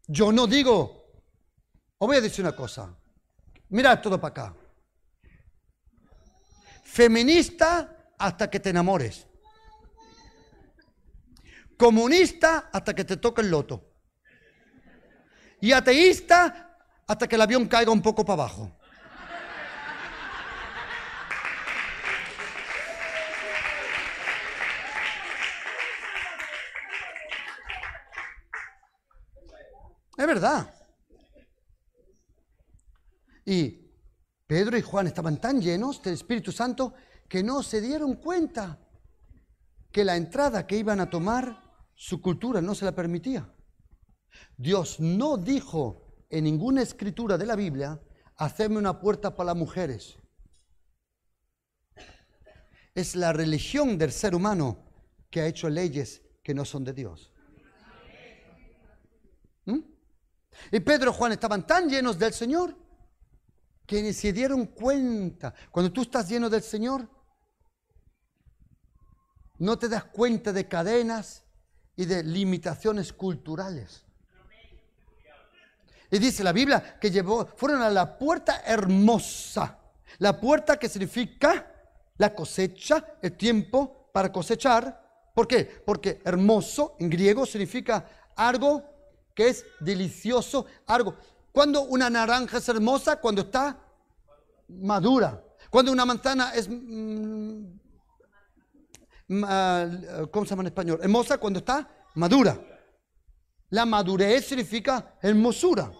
[0.07, 1.21] Yo no digo,
[1.99, 2.97] os voy a decir una cosa,
[3.69, 4.57] mirad todo para acá.
[6.83, 9.27] Feminista hasta que te enamores.
[11.77, 13.92] Comunista hasta que te toque el loto.
[15.63, 18.69] Y ateísta hasta que el avión caiga un poco para abajo.
[30.17, 30.75] Es verdad.
[33.45, 33.89] Y
[34.45, 36.93] Pedro y Juan estaban tan llenos del Espíritu Santo
[37.29, 38.79] que no se dieron cuenta
[39.93, 41.63] que la entrada que iban a tomar,
[41.95, 43.52] su cultura no se la permitía.
[44.57, 48.01] Dios no dijo en ninguna escritura de la Biblia,
[48.37, 50.17] hacerme una puerta para las mujeres.
[52.95, 54.85] Es la religión del ser humano
[55.29, 57.31] que ha hecho leyes que no son de Dios.
[59.65, 59.79] ¿Mm?
[60.71, 62.77] Y Pedro y Juan estaban tan llenos del Señor
[63.85, 65.53] que ni se dieron cuenta.
[65.71, 67.09] Cuando tú estás lleno del Señor,
[69.59, 71.43] no te das cuenta de cadenas
[71.95, 74.02] y de limitaciones culturales.
[76.13, 79.79] Y dice la Biblia que llevó, fueron a la puerta hermosa.
[80.19, 81.65] La puerta que significa
[82.17, 85.31] la cosecha, el tiempo para cosechar.
[85.33, 85.65] ¿Por qué?
[85.65, 88.83] Porque hermoso en griego significa algo
[89.33, 91.15] que es delicioso, algo.
[91.51, 93.75] Cuando una naranja es hermosa, cuando está
[94.67, 95.43] madura.
[95.71, 97.63] Cuando una manzana es, mm,
[99.45, 99.87] ah,
[100.29, 100.99] ¿cómo se llama en español?
[101.01, 102.55] Hermosa cuando está madura.
[103.71, 105.91] La madurez significa hermosura.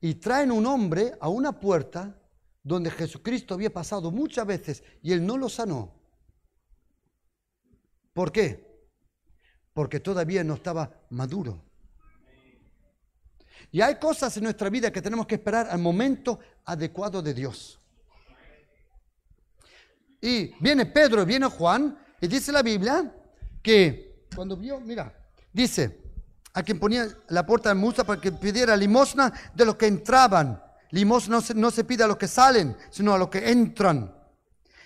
[0.00, 2.16] Y traen un hombre a una puerta
[2.62, 5.94] donde Jesucristo había pasado muchas veces y él no lo sanó.
[8.12, 8.66] ¿Por qué?
[9.72, 11.64] Porque todavía no estaba maduro.
[13.70, 17.78] Y hay cosas en nuestra vida que tenemos que esperar al momento adecuado de Dios.
[20.20, 23.14] Y viene Pedro, viene Juan, y dice la Biblia
[23.62, 25.12] que cuando vio, mira,
[25.52, 26.07] dice,
[26.58, 30.60] a quien ponía la puerta de Musa para que pidiera limosna de los que entraban.
[30.90, 34.12] Limosna no se, no se pide a los que salen, sino a los que entran.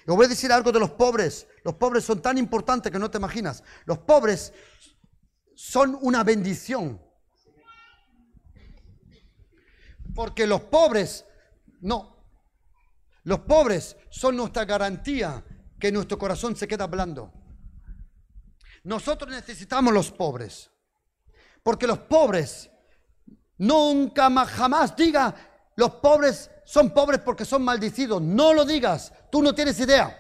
[0.07, 1.47] Y voy a decir algo de los pobres.
[1.65, 3.65] Los pobres son tan importantes que no te imaginas.
[3.87, 4.53] Los pobres
[5.55, 7.01] son una bendición.
[10.15, 11.25] Porque los pobres,
[11.81, 12.23] no,
[13.23, 15.43] los pobres son nuestra garantía
[15.81, 17.33] que nuestro corazón se queda blando.
[18.85, 20.72] Nosotros necesitamos los pobres.
[21.63, 22.71] Porque los pobres,
[23.59, 25.35] nunca más, jamás diga,
[25.77, 28.21] los pobres son pobres porque son maldicidos.
[28.21, 30.19] No lo digas, tú no tienes idea.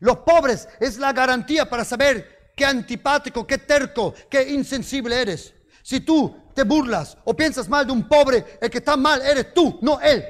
[0.00, 5.54] Los pobres es la garantía para saber qué antipático, qué terco, qué insensible eres.
[5.82, 9.54] Si tú te burlas o piensas mal de un pobre, el que está mal eres
[9.54, 10.24] tú, no él.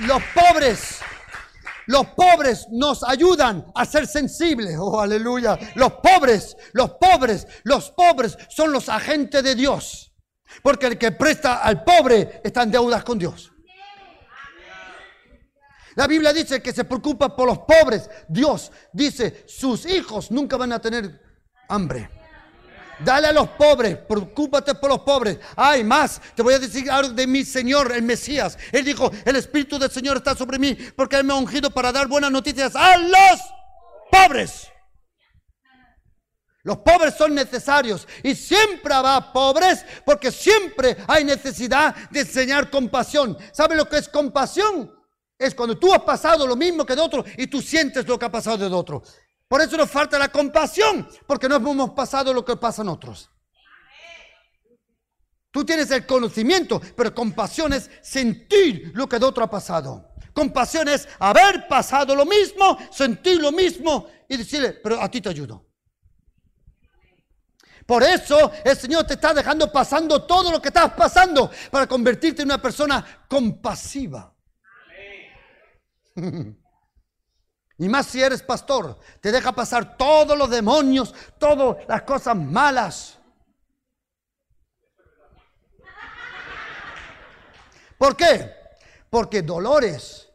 [0.00, 1.00] Los pobres,
[1.86, 4.76] los pobres nos ayudan a ser sensibles.
[4.78, 5.58] Oh, aleluya.
[5.74, 10.12] Los pobres, los pobres, los pobres son los agentes de Dios.
[10.62, 13.52] Porque el que presta al pobre está en deudas con Dios.
[15.94, 18.10] La Biblia dice que se preocupa por los pobres.
[18.28, 21.20] Dios dice, sus hijos nunca van a tener
[21.68, 22.10] hambre.
[22.98, 25.38] Dale a los pobres, preocúpate por los pobres.
[25.54, 28.56] Hay más, te voy a decir algo de mi Señor, el Mesías.
[28.72, 31.92] Él dijo, el Espíritu del Señor está sobre mí porque Él me ha ungido para
[31.92, 33.40] dar buenas noticias a los
[34.10, 34.68] pobres.
[36.62, 43.38] Los pobres son necesarios y siempre habrá pobres porque siempre hay necesidad de enseñar compasión.
[43.52, 44.92] ¿Sabe lo que es compasión?
[45.38, 48.24] Es cuando tú has pasado lo mismo que de otro y tú sientes lo que
[48.24, 49.02] ha pasado de otro.
[49.48, 53.30] Por eso nos falta la compasión, porque no hemos pasado lo que pasan otros.
[55.50, 60.10] Tú tienes el conocimiento, pero compasión es sentir lo que de otro ha pasado.
[60.34, 65.30] Compasión es haber pasado lo mismo, sentir lo mismo y decirle, pero a ti te
[65.30, 65.64] ayudo.
[67.86, 72.42] Por eso el Señor te está dejando pasando todo lo que estás pasando para convertirte
[72.42, 74.34] en una persona compasiva.
[77.78, 83.18] Y más si eres pastor, te deja pasar todos los demonios, todas las cosas malas.
[87.98, 88.52] ¿Por qué?
[89.10, 90.28] Porque dolores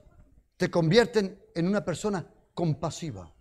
[0.57, 3.31] te convierten en una persona compasiva.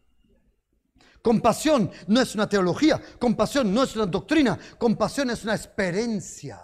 [1.23, 6.59] Compasión no es una teología, compasión no es una doctrina, compasión es una experiencia.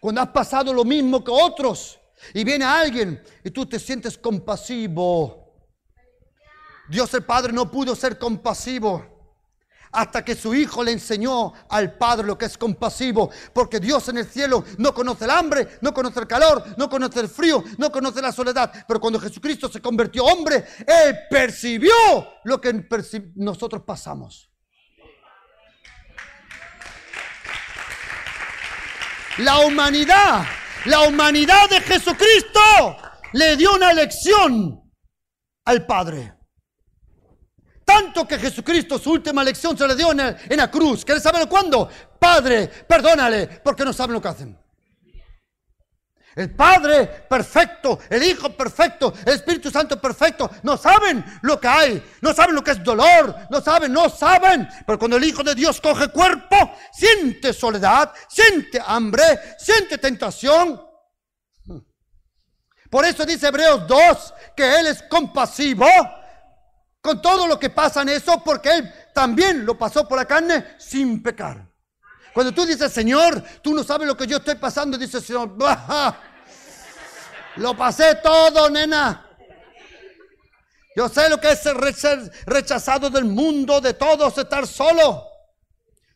[0.00, 1.98] Cuando has pasado lo mismo que otros
[2.34, 5.43] y viene alguien y tú te sientes compasivo.
[6.88, 9.14] Dios el Padre no pudo ser compasivo
[9.94, 14.18] hasta que su hijo le enseñó al Padre lo que es compasivo, porque Dios en
[14.18, 17.90] el cielo no conoce el hambre, no conoce el calor, no conoce el frío, no
[17.90, 21.92] conoce la soledad, pero cuando Jesucristo se convirtió hombre, Él percibió
[22.44, 22.86] lo que
[23.36, 24.50] nosotros pasamos.
[29.38, 30.44] La humanidad,
[30.86, 32.60] la humanidad de Jesucristo
[33.32, 34.80] le dio una lección
[35.64, 36.34] al Padre.
[37.94, 41.04] Tanto que Jesucristo su última lección se le dio en, la cruz.
[41.04, 41.88] ¿Quieres saber cuándo?
[42.18, 44.58] Padre, perdónale, porque no saben lo que hacen.
[46.34, 52.02] El Padre perfecto, el Hijo perfecto, el Espíritu Santo perfecto, no saben lo que hay,
[52.20, 54.68] no saben lo que es dolor, no saben, no saben.
[54.84, 56.56] Pero cuando el Hijo de Dios coge cuerpo,
[56.92, 59.22] siente soledad, siente hambre,
[59.56, 60.82] siente tentación.
[62.90, 65.86] Por eso dice Hebreos 2 que Él es compasivo
[67.04, 70.76] con todo lo que pasa en eso, porque Él también lo pasó por la carne
[70.78, 71.70] sin pecar.
[72.32, 75.54] Cuando tú dices, Señor, tú no sabes lo que yo estoy pasando, dice Señor,
[77.56, 79.28] lo pasé todo, nena.
[80.96, 81.76] Yo sé lo que es ser
[82.46, 85.24] rechazado del mundo, de todos, estar solo.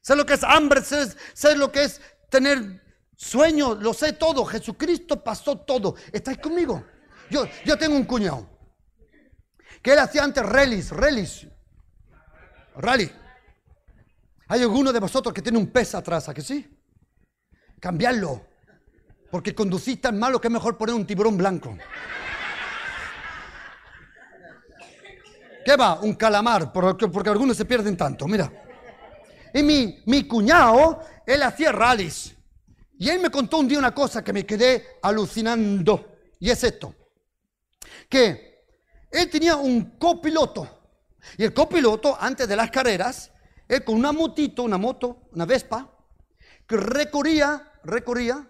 [0.00, 2.82] Sé lo que es hambre, sé, lo que es tener
[3.14, 4.42] sueño, lo sé todo.
[4.46, 5.96] Jesucristo pasó todo.
[6.10, 6.82] ¿Estáis conmigo?
[7.28, 8.57] Yo, yo tengo un cuñado
[9.88, 11.46] que él hacía antes rallies, rallies,
[12.76, 13.10] rally.
[14.48, 16.78] Hay alguno de vosotros que tiene un pez atrás, ¿a que sí?
[17.80, 18.44] Cambiarlo,
[19.30, 21.74] porque conducís tan malo que es mejor poner un tiburón blanco.
[25.64, 26.00] ¿Qué va?
[26.00, 28.52] Un calamar, porque, porque algunos se pierden tanto, mira.
[29.54, 32.36] Y mi, mi cuñado, él hacía rallies.
[32.98, 36.18] Y él me contó un día una cosa que me quedé alucinando.
[36.40, 36.94] Y es esto.
[38.06, 38.47] Que
[39.10, 40.78] él tenía un copiloto.
[41.36, 43.30] Y el copiloto, antes de las carreras,
[43.66, 45.90] él con una motito, una moto, una Vespa,
[46.66, 48.48] que recorría, recorría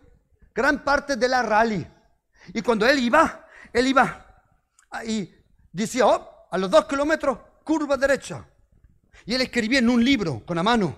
[0.54, 1.86] gran parte de la rally.
[2.52, 4.42] Y cuando él iba, él iba
[5.04, 5.32] y
[5.72, 8.46] decía, oh, a los dos kilómetros, curva derecha.
[9.24, 10.96] Y él escribía en un libro con la mano.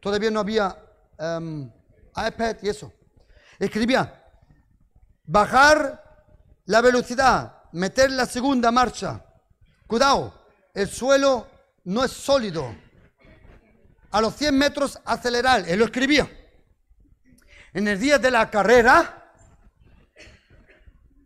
[0.00, 0.76] Todavía no había
[1.18, 1.70] um,
[2.16, 2.92] iPad y eso.
[3.58, 4.24] Escribía,
[5.24, 6.04] bajar
[6.66, 9.24] la velocidad meter la segunda marcha.
[9.86, 10.34] Cuidado,
[10.74, 11.46] el suelo
[11.84, 12.74] no es sólido.
[14.10, 16.30] A los 100 metros acelerar, él lo escribía.
[17.72, 19.32] En el día de la carrera,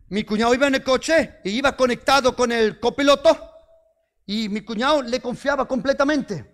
[0.09, 3.51] mi cuñado iba en el coche y iba conectado con el copiloto
[4.25, 6.53] y mi cuñado le confiaba completamente.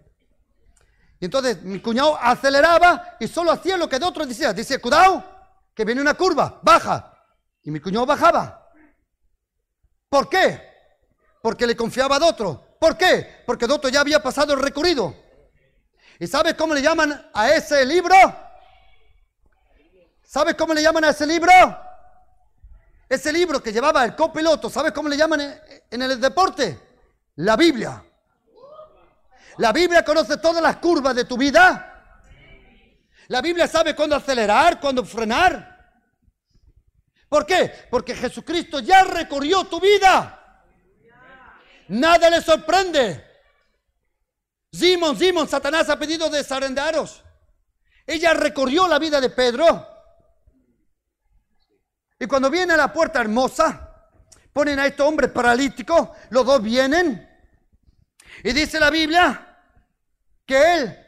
[1.19, 4.53] Y entonces mi cuñado aceleraba y solo hacía lo que el otro decía.
[4.53, 5.25] Decía, cuidado,
[5.73, 7.13] que viene una curva, baja.
[7.63, 8.58] Y mi cuñado bajaba.
[10.09, 10.59] ¿Por qué?
[11.41, 12.75] Porque le confiaba a otro.
[12.79, 13.43] ¿Por qué?
[13.45, 15.15] Porque otro ya había pasado el recorrido.
[16.19, 18.15] ¿Y sabes cómo le llaman a ese libro?
[20.23, 21.51] ¿Sabes cómo le llaman a ese libro?
[23.07, 25.41] Ese libro que llevaba el copiloto, ¿sabes cómo le llaman
[25.89, 26.79] en el deporte?
[27.37, 28.03] La Biblia.
[29.57, 31.85] La Biblia conoce todas las curvas de tu vida.
[33.27, 35.68] La Biblia sabe cuándo acelerar, cuándo frenar.
[37.29, 37.71] ¿Por qué?
[37.89, 40.65] Porque Jesucristo ya recorrió tu vida.
[41.89, 43.25] Nada le sorprende.
[44.71, 47.23] Simón, Simón, Satanás ha pedido desarendaros.
[48.05, 49.87] Ella recorrió la vida de Pedro.
[52.19, 54.09] Y cuando viene a la puerta hermosa,
[54.51, 57.27] ponen a este hombre paralítico, los dos vienen.
[58.43, 59.45] Y dice la Biblia
[60.45, 61.07] que él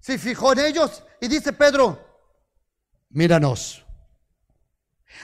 [0.00, 2.26] se fijó en ellos y dice Pedro,
[3.10, 3.84] míranos.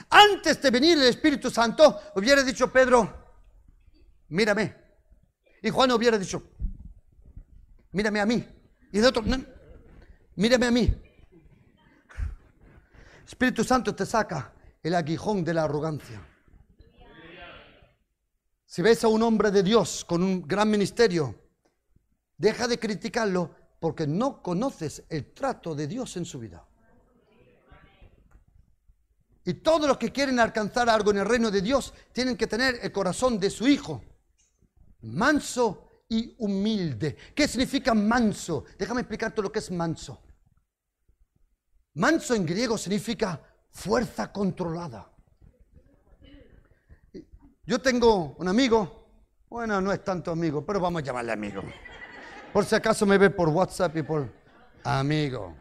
[0.09, 3.41] Antes de venir el Espíritu Santo, hubiera dicho Pedro,
[4.29, 4.75] mírame.
[5.61, 6.43] Y Juan hubiera dicho,
[7.91, 8.47] mírame a mí.
[8.91, 9.23] Y de otro,
[10.35, 11.01] mírame a mí.
[13.25, 16.25] Espíritu Santo te saca el aguijón de la arrogancia.
[18.65, 21.35] Si ves a un hombre de Dios con un gran ministerio,
[22.37, 26.65] deja de criticarlo porque no conoces el trato de Dios en su vida.
[29.47, 32.79] Y todos los que quieren alcanzar algo en el reino de Dios tienen que tener
[32.81, 34.03] el corazón de su hijo.
[35.03, 37.15] Manso y humilde.
[37.33, 38.65] ¿Qué significa manso?
[38.77, 40.21] Déjame explicarte lo que es manso.
[41.93, 45.09] Manso en griego significa fuerza controlada.
[47.65, 49.07] Yo tengo un amigo,
[49.47, 51.63] bueno, no es tanto amigo, pero vamos a llamarle amigo.
[52.51, 54.29] Por si acaso me ve por WhatsApp y por
[54.83, 55.55] amigo.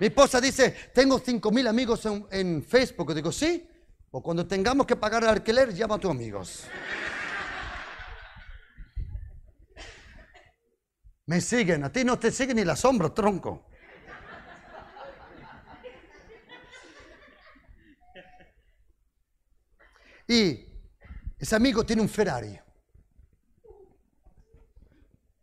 [0.00, 3.14] Mi esposa dice, tengo 5.000 amigos en, en Facebook.
[3.14, 3.68] digo, sí,
[4.10, 6.64] o cuando tengamos que pagar el alquiler, llama a tus amigos.
[11.26, 13.66] Me siguen, a ti no te siguen ni la sombra, tronco.
[20.26, 20.64] Y
[21.38, 22.58] ese amigo tiene un Ferrari.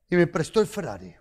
[0.10, 1.16] Y me prestó el Ferrari.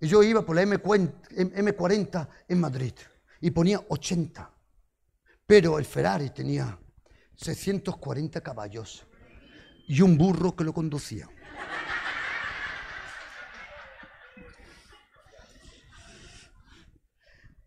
[0.00, 2.94] Y yo iba por la M40 en Madrid
[3.40, 4.50] y ponía 80.
[5.46, 6.78] Pero el Ferrari tenía
[7.36, 9.06] 640 caballos
[9.86, 11.28] y un burro que lo conducía.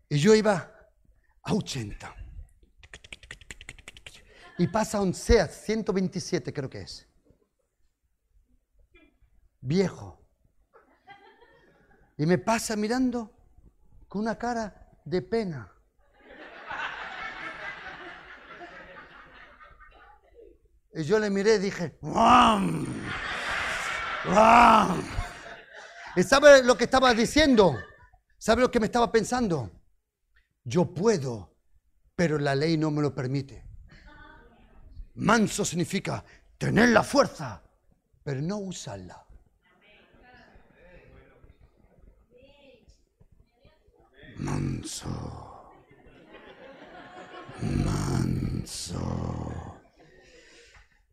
[0.08, 0.72] Y yo iba
[1.42, 2.14] a 80.
[4.58, 7.08] Y pasa un SEAT 127, creo que es.
[9.60, 10.23] Viejo.
[12.16, 13.32] Y me pasa mirando
[14.08, 15.70] con una cara de pena.
[20.94, 22.86] Y yo le miré y dije, ¡Wam!
[24.26, 25.02] ¡Wam!
[26.14, 27.76] ¿Y sabe lo que estaba diciendo?
[28.38, 29.72] ¿Sabe lo que me estaba pensando?
[30.62, 31.56] Yo puedo,
[32.14, 33.66] pero la ley no me lo permite.
[35.14, 36.24] Manso significa
[36.58, 37.62] tener la fuerza,
[38.22, 39.23] pero no usarla.
[44.36, 45.72] Manso.
[47.60, 49.00] Manso.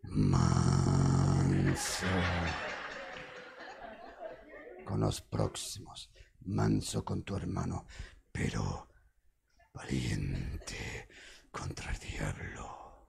[0.04, 0.66] Manso.
[4.86, 6.12] Con los próximos.
[6.46, 7.86] Manso con tu hermano,
[8.32, 8.90] pero
[9.74, 11.08] valiente
[11.52, 13.08] contra el diablo.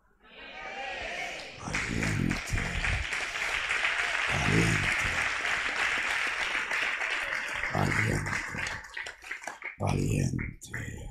[1.59, 2.61] Valiente.
[4.29, 5.03] Valiente.
[7.73, 8.22] Valiente
[9.83, 11.11] valiente.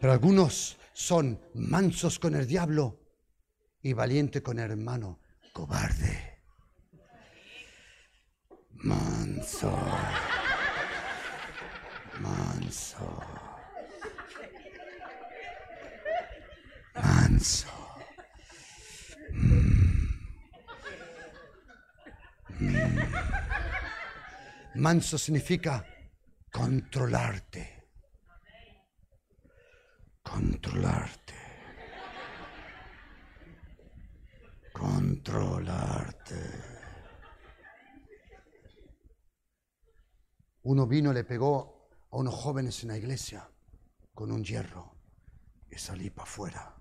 [0.00, 2.98] Pero algunos son mansos con el diablo
[3.82, 5.20] y valiente con el hermano,
[5.52, 6.42] cobarde.
[8.72, 9.72] Manso.
[12.20, 13.22] Manso.
[16.94, 17.82] Manso.
[24.74, 25.84] Manso significa
[26.50, 27.90] controlarte.
[30.22, 31.34] Controlarte.
[34.72, 36.72] Controlarte.
[40.62, 43.48] Uno vino le pegó a unos jóvenes en la iglesia
[44.14, 44.94] con un hierro
[45.70, 46.76] y salí para afuera.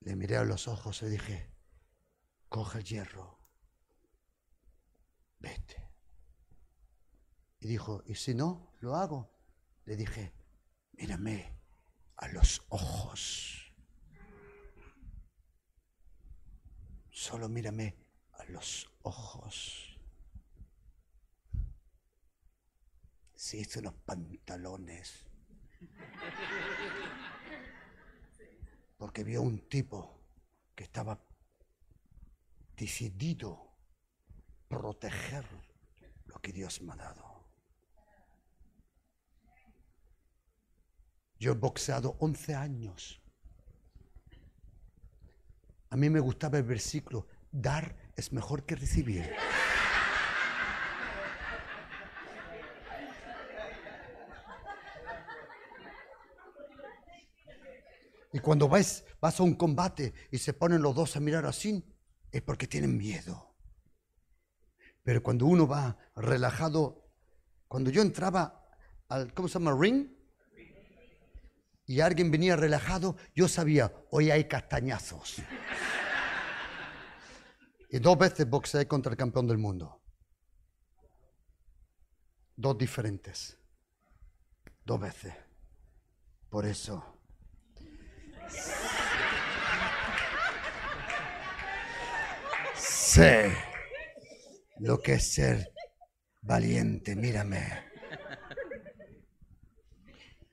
[0.00, 1.57] Le miré a los ojos y dije,
[2.48, 3.38] coge el hierro,
[5.38, 5.88] vete.
[7.60, 9.30] Y dijo, ¿y si no lo hago?
[9.84, 10.32] Le dije,
[10.92, 11.58] mírame
[12.16, 13.72] a los ojos.
[17.10, 17.96] Solo mírame
[18.32, 19.98] a los ojos.
[23.34, 25.26] Se hizo unos pantalones.
[28.96, 30.20] Porque vio un tipo
[30.74, 31.27] que estaba
[32.78, 33.76] decidido
[34.68, 35.44] proteger
[36.26, 37.44] lo que Dios me ha dado.
[41.38, 43.20] Yo he boxeado 11 años.
[45.90, 49.30] A mí me gustaba el versículo, dar es mejor que recibir.
[58.32, 61.82] Y cuando vas, vas a un combate y se ponen los dos a mirar así,
[62.30, 63.56] es porque tienen miedo.
[65.02, 67.10] Pero cuando uno va relajado,
[67.66, 68.68] cuando yo entraba
[69.08, 69.76] al, ¿cómo se llama?
[69.78, 70.10] Ring,
[71.86, 75.42] y alguien venía relajado, yo sabía, hoy hay castañazos.
[77.90, 80.02] Y dos veces boxeé contra el campeón del mundo.
[82.54, 83.56] Dos diferentes.
[84.84, 85.32] Dos veces.
[86.50, 87.17] Por eso
[93.08, 93.50] sé
[94.80, 95.72] lo que es ser
[96.42, 97.86] valiente, mírame.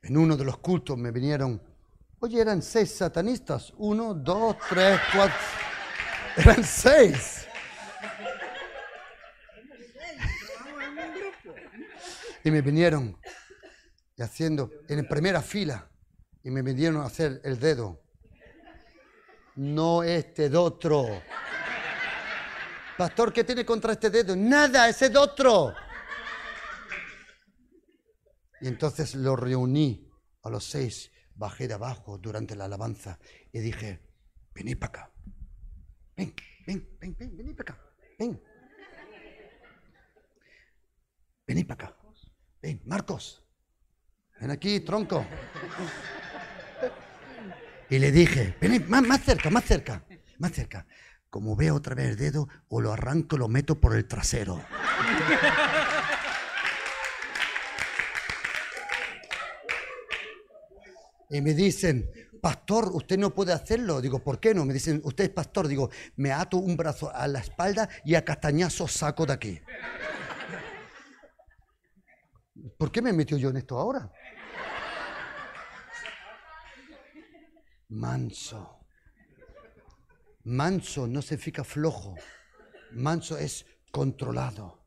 [0.02, 1.62] En uno de los cultos me vinieron,
[2.20, 5.36] oye, eran seis satanistas, uno, dos, tres, cuatro,
[6.38, 7.46] eran seis.
[12.46, 13.20] Y me vinieron,
[14.16, 15.90] y haciendo en primera fila
[16.42, 18.02] y me vinieron a hacer el dedo.
[19.56, 21.22] No este de otro.
[22.98, 24.36] Pastor, ¿qué tiene contra este dedo?
[24.36, 25.74] Nada, ese de otro.
[28.62, 30.10] Y entonces lo reuní
[30.44, 33.20] a los seis, bajé de abajo durante la alabanza
[33.52, 34.02] y dije,
[34.54, 35.12] vení para acá.
[36.16, 36.34] Ven,
[36.66, 37.86] ven, ven, ven, vení para acá.
[38.18, 38.42] Ven.
[41.46, 41.98] Vení para acá.
[42.62, 43.44] Ven, Marcos.
[44.40, 45.26] Ven aquí, tronco.
[47.90, 50.04] Y le dije, ven más, más cerca, más cerca,
[50.40, 50.88] más cerca.
[51.36, 54.64] Como veo otra vez el dedo, o lo arranco o lo meto por el trasero.
[61.30, 62.10] Y me dicen,
[62.42, 64.00] pastor, usted no puede hacerlo.
[64.00, 64.64] Digo, ¿por qué no?
[64.64, 65.68] Me dicen, usted es pastor.
[65.68, 69.62] Digo, me ato un brazo a la espalda y a castañazo saco de aquí.
[72.78, 74.10] ¿Por qué me metió yo en esto ahora?
[77.90, 78.75] Manso.
[80.46, 82.16] Manso no significa flojo.
[82.92, 84.86] Manso es controlado.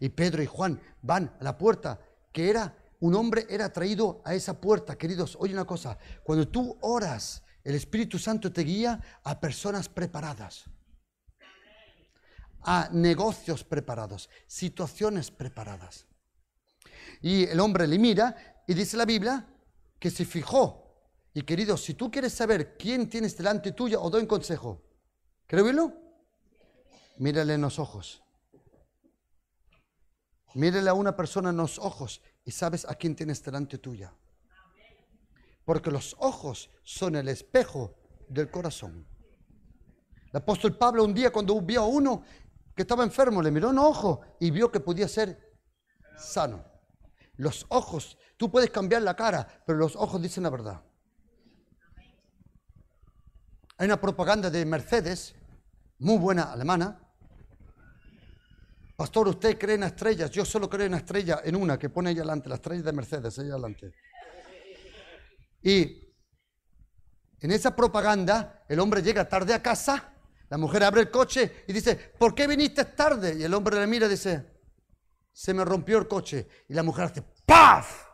[0.00, 2.00] Y Pedro y Juan van a la puerta,
[2.32, 4.96] que era un hombre era traído a esa puerta.
[4.96, 10.64] Queridos, oye una cosa, cuando tú oras, el Espíritu Santo te guía a personas preparadas,
[12.62, 16.06] a negocios preparados, situaciones preparadas.
[17.20, 19.46] Y el hombre le mira y dice la Biblia
[19.98, 20.85] que se fijó.
[21.36, 24.82] Y queridos, si tú quieres saber quién tienes delante tuyo, os doy un consejo.
[25.46, 25.92] ¿Quieres verlo?
[27.18, 28.22] Mírale en los ojos.
[30.54, 34.14] Mírale a una persona en los ojos y sabes a quién tienes delante tuya.
[35.66, 37.94] Porque los ojos son el espejo
[38.30, 39.06] del corazón.
[40.32, 42.22] El apóstol Pablo un día cuando vio a uno
[42.74, 45.54] que estaba enfermo, le miró en ojo y vio que podía ser
[46.16, 46.64] sano.
[47.34, 50.85] Los ojos, tú puedes cambiar la cara, pero los ojos dicen la verdad.
[53.78, 55.34] Hay una propaganda de Mercedes,
[55.98, 56.98] muy buena alemana.
[58.96, 60.30] Pastor, usted cree en estrellas.
[60.30, 63.36] Yo solo creo en estrella, en una que pone ella adelante, la estrella de Mercedes,
[63.38, 63.92] ella adelante.
[65.62, 66.06] Y
[67.40, 70.14] en esa propaganda, el hombre llega tarde a casa,
[70.48, 73.36] la mujer abre el coche y dice, ¿por qué viniste tarde?
[73.38, 74.46] Y el hombre le mira y dice,
[75.32, 76.48] se me rompió el coche.
[76.68, 78.06] Y la mujer hace ¡paf!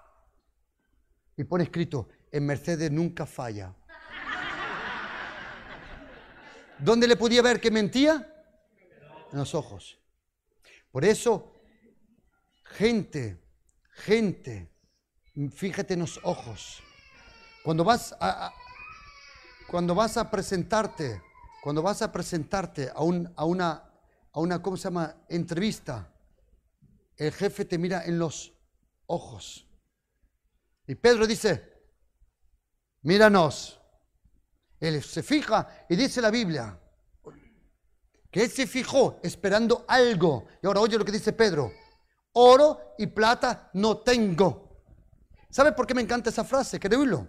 [1.36, 3.76] Y pone escrito, en Mercedes nunca falla.
[6.82, 8.28] ¿Dónde le podía ver que mentía?
[9.30, 10.00] En los ojos.
[10.90, 11.54] Por eso,
[12.64, 13.40] gente,
[13.92, 14.68] gente,
[15.52, 16.82] fíjate en los ojos.
[17.62, 18.52] Cuando vas a,
[19.68, 21.22] cuando vas a presentarte,
[21.62, 23.88] cuando vas a presentarte a, un, a una,
[24.32, 25.14] a una, ¿cómo se llama?
[25.28, 26.12] Entrevista,
[27.16, 28.52] el jefe te mira en los
[29.06, 29.68] ojos.
[30.88, 31.80] Y Pedro dice,
[33.02, 33.81] míranos.
[34.82, 36.76] Él se fija y dice la Biblia
[38.28, 40.46] que él se fijó esperando algo.
[40.60, 41.72] Y ahora oye lo que dice Pedro.
[42.32, 44.82] Oro y plata no tengo.
[45.50, 46.80] ¿Sabe por qué me encanta esa frase?
[46.80, 47.28] ¿Quieres oírlo?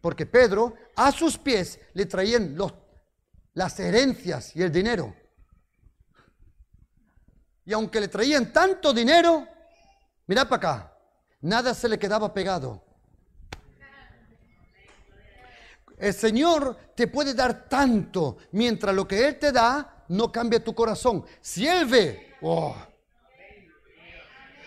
[0.00, 2.72] Porque Pedro a sus pies le traían los,
[3.54, 5.16] las herencias y el dinero.
[7.64, 9.48] Y aunque le traían tanto dinero,
[10.28, 10.98] mira para acá,
[11.40, 12.84] nada se le quedaba pegado.
[16.02, 20.74] El Señor te puede dar tanto mientras lo que Él te da no cambia tu
[20.74, 21.24] corazón.
[21.40, 22.74] Si Él ve, oh,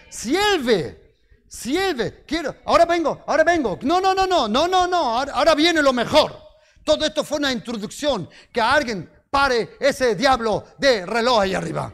[0.07, 1.15] si Él ve,
[1.45, 3.77] si Él ve, quiero, ahora vengo, ahora vengo.
[3.81, 6.41] No, no, no, no, no, no, no, ahora, ahora viene lo mejor.
[6.85, 11.91] Todo esto fue una introducción que alguien pare ese diablo de reloj ahí arriba.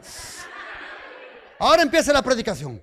[1.58, 2.80] Ahora empieza la predicación.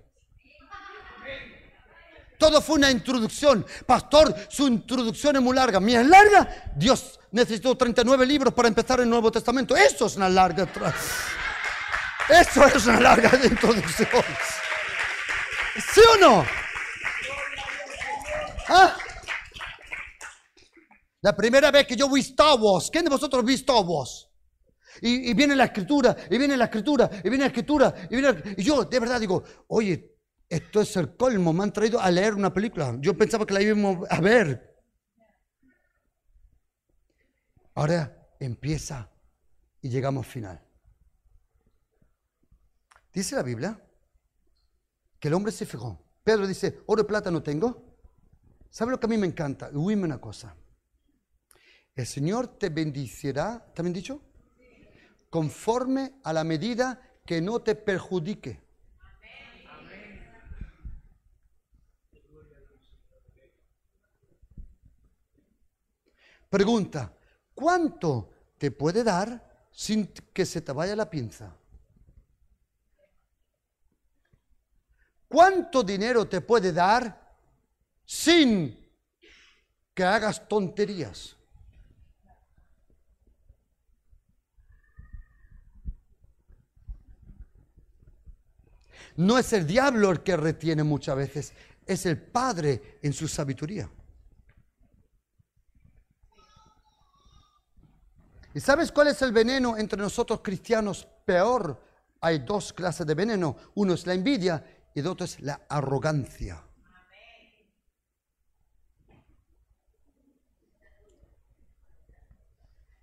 [2.40, 3.66] Todo fue una introducción.
[3.86, 5.82] Pastor, su introducción es muy larga.
[5.82, 6.72] ¿Mi es larga?
[6.74, 9.76] Dios necesitó 39 libros para empezar el Nuevo Testamento.
[9.76, 10.66] Eso es una larga.
[12.30, 14.24] Eso es una larga introducción.
[15.94, 16.46] ¿Sí o no?
[18.70, 18.96] ¿Ah?
[21.22, 24.30] La primera vez que yo vi Star Wars, ¿quién de vosotros vi Star Wars?
[25.02, 28.64] Y, viene la escritura, y viene la escritura, y viene la escritura, y, viene y
[28.64, 30.19] yo de verdad digo, oye,
[30.50, 32.98] esto es el colmo, me han traído a leer una película.
[33.00, 34.82] Yo pensaba que la íbamos a ver.
[37.76, 39.12] Ahora empieza
[39.82, 40.66] y llegamos al final.
[43.14, 43.80] Dice la Biblia
[45.20, 46.04] que el hombre se fijó.
[46.24, 47.98] Pedro dice, oro y plata no tengo.
[48.72, 49.70] ¿Sabe lo que a mí me encanta?
[49.72, 50.56] Huime una cosa.
[51.96, 54.22] El Señor te bendicirá, ¿te han dicho?
[55.30, 58.69] Conforme a la medida que no te perjudique.
[66.50, 67.14] Pregunta,
[67.54, 71.56] ¿cuánto te puede dar sin que se te vaya la pinza?
[75.28, 77.36] ¿Cuánto dinero te puede dar
[78.04, 78.92] sin
[79.94, 81.36] que hagas tonterías?
[89.18, 91.54] No es el diablo el que retiene muchas veces,
[91.86, 93.90] es el Padre en su sabiduría.
[98.60, 101.82] ¿Y sabes cuál es el veneno entre nosotros cristianos peor?
[102.20, 103.56] Hay dos clases de veneno.
[103.76, 104.62] Uno es la envidia
[104.94, 106.62] y el otro es la arrogancia.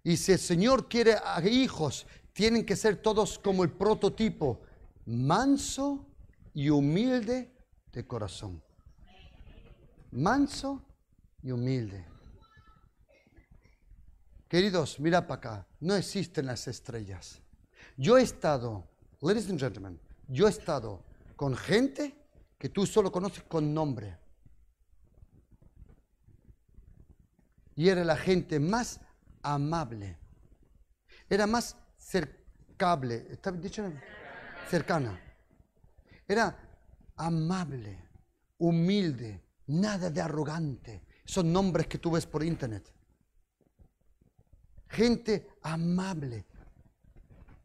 [0.04, 4.60] Y si el Señor quiere a hijos, tienen que ser todos como el prototipo,
[5.06, 6.06] manso
[6.52, 7.50] y humilde
[7.92, 8.62] de corazón.
[10.10, 10.84] Manso
[11.42, 12.15] y humilde.
[14.56, 17.42] Queridos, mira para acá, no existen las estrellas.
[17.98, 18.88] Yo he estado,
[19.20, 21.04] ladies and gentlemen, yo he estado
[21.36, 22.14] con gente
[22.56, 24.16] que tú solo conoces con nombre.
[27.74, 28.98] Y era la gente más
[29.42, 30.16] amable.
[31.28, 33.26] Era más cercable.
[33.28, 33.84] ¿Está dicho?
[34.70, 35.20] Cercana.
[36.26, 36.56] Era
[37.14, 38.08] amable,
[38.56, 41.04] humilde, nada de arrogante.
[41.26, 42.95] Son nombres que tú ves por internet.
[44.88, 46.46] Gente amable.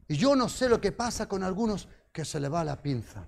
[0.08, 3.26] Y yo no sé lo que pasa con algunos que se le va la pinza.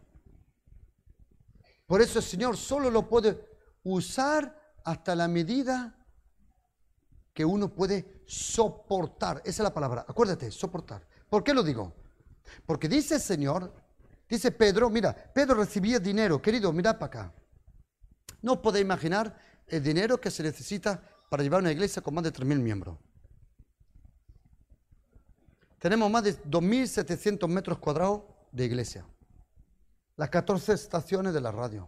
[1.86, 3.49] Por eso el Señor solo lo puede
[3.82, 5.97] usar hasta la medida
[7.32, 9.38] que uno puede soportar.
[9.45, 10.05] Esa es la palabra.
[10.09, 11.07] Acuérdate, soportar.
[11.28, 11.95] ¿Por qué lo digo?
[12.66, 13.74] Porque dice el Señor,
[14.28, 16.40] dice Pedro, mira, Pedro recibía dinero.
[16.40, 17.34] Querido, mira para acá.
[18.40, 22.32] No podéis imaginar el dinero que se necesita para llevar una iglesia con más de
[22.32, 22.99] 3.000 miembros.
[25.85, 29.07] Tenemos más de 2.700 metros cuadrados de iglesia.
[30.16, 31.87] Las 14 estaciones de la radio.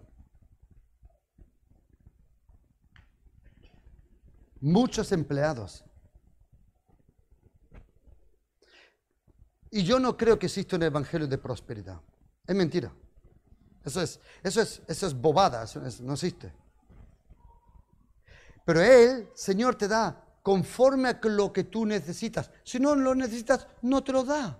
[4.60, 5.82] Muchos empleados.
[9.70, 11.98] Y yo no creo que exista un evangelio de prosperidad.
[12.46, 12.92] Es mentira.
[13.82, 15.64] Eso es, eso es, eso es bobada,
[16.02, 16.52] no existe.
[18.66, 22.48] Pero Él, Señor, te da conforme a lo que tú necesitas.
[22.62, 24.56] Si no lo necesitas, no te lo da.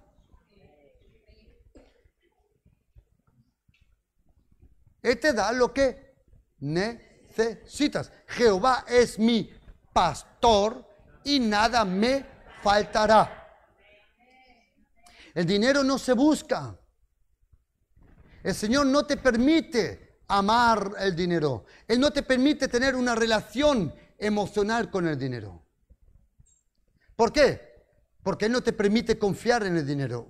[5.01, 6.17] Él te da lo que
[6.59, 8.11] necesitas.
[8.27, 9.49] Jehová es mi
[9.93, 10.85] pastor
[11.23, 12.27] y nada me
[12.65, 13.49] faltará.
[15.33, 16.77] El dinero no se busca.
[18.43, 21.65] El Señor no te permite amar el dinero.
[21.87, 25.66] Él no te permite tener una relación emocional con el dinero.
[27.17, 27.67] ¿Por qué?
[28.23, 30.29] Porque Él no te permite confiar en el dinero.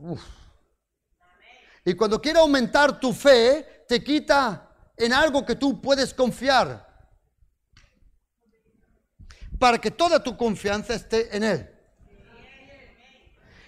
[1.85, 6.87] Y cuando quiere aumentar tu fe, te quita en algo que tú puedes confiar.
[9.59, 11.71] Para que toda tu confianza esté en Él.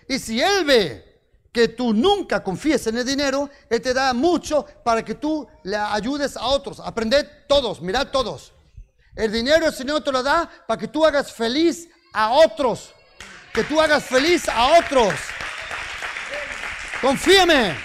[0.08, 1.04] Y si Él ve
[1.50, 5.76] que tú nunca confíes en el dinero, Él te da mucho para que tú le
[5.76, 6.78] ayudes a otros.
[6.80, 8.52] Aprended todos, mirad todos.
[9.16, 12.94] El dinero el Señor te lo da para que tú hagas feliz a otros
[13.52, 15.14] que tú hagas feliz a otros.
[17.00, 17.76] Confíame.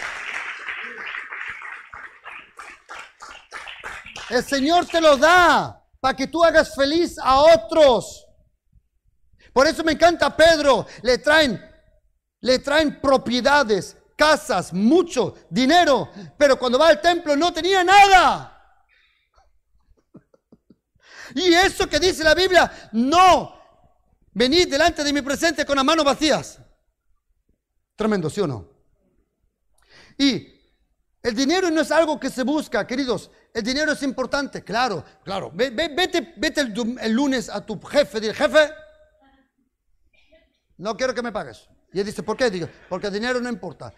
[4.29, 8.25] El Señor te lo da para que tú hagas feliz a otros.
[9.53, 10.87] Por eso me encanta Pedro.
[11.03, 11.61] Le traen,
[12.41, 16.09] le traen propiedades, casas, mucho dinero.
[16.37, 18.49] Pero cuando va al templo no tenía nada.
[21.35, 23.52] Y eso que dice la Biblia, no
[24.33, 26.59] Venid delante de mi presente con las manos vacías.
[27.95, 28.69] Tremendo, ¿sí o no?
[30.17, 30.47] Y
[31.21, 33.29] el dinero no es algo que se busca, queridos.
[33.53, 35.51] El dinero es importante, claro, claro.
[35.53, 38.71] Vete, vete el, lunes a tu jefe, dile, jefe,
[40.77, 41.69] no quiero que me pagues.
[41.93, 42.49] Y él dice, ¿por qué?
[42.49, 43.93] Digo, porque el dinero no importa.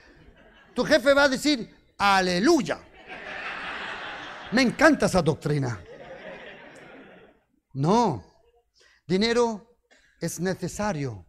[0.73, 2.79] Tu jefe va a decir, aleluya.
[4.51, 5.81] Me encanta esa doctrina.
[7.73, 8.23] No,
[9.07, 9.74] dinero
[10.19, 11.25] es necesario,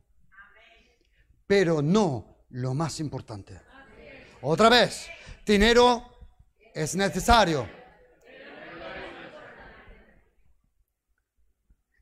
[1.47, 3.61] pero no lo más importante.
[4.43, 5.09] Otra vez,
[5.45, 6.05] dinero
[6.75, 7.69] es necesario.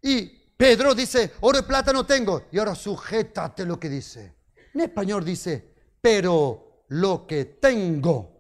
[0.03, 0.27] Y
[0.57, 2.49] Pedro dice, oro y plata no tengo.
[2.53, 4.37] Y ahora sujétate lo que dice.
[4.75, 8.35] En español dice, pero lo que tengo.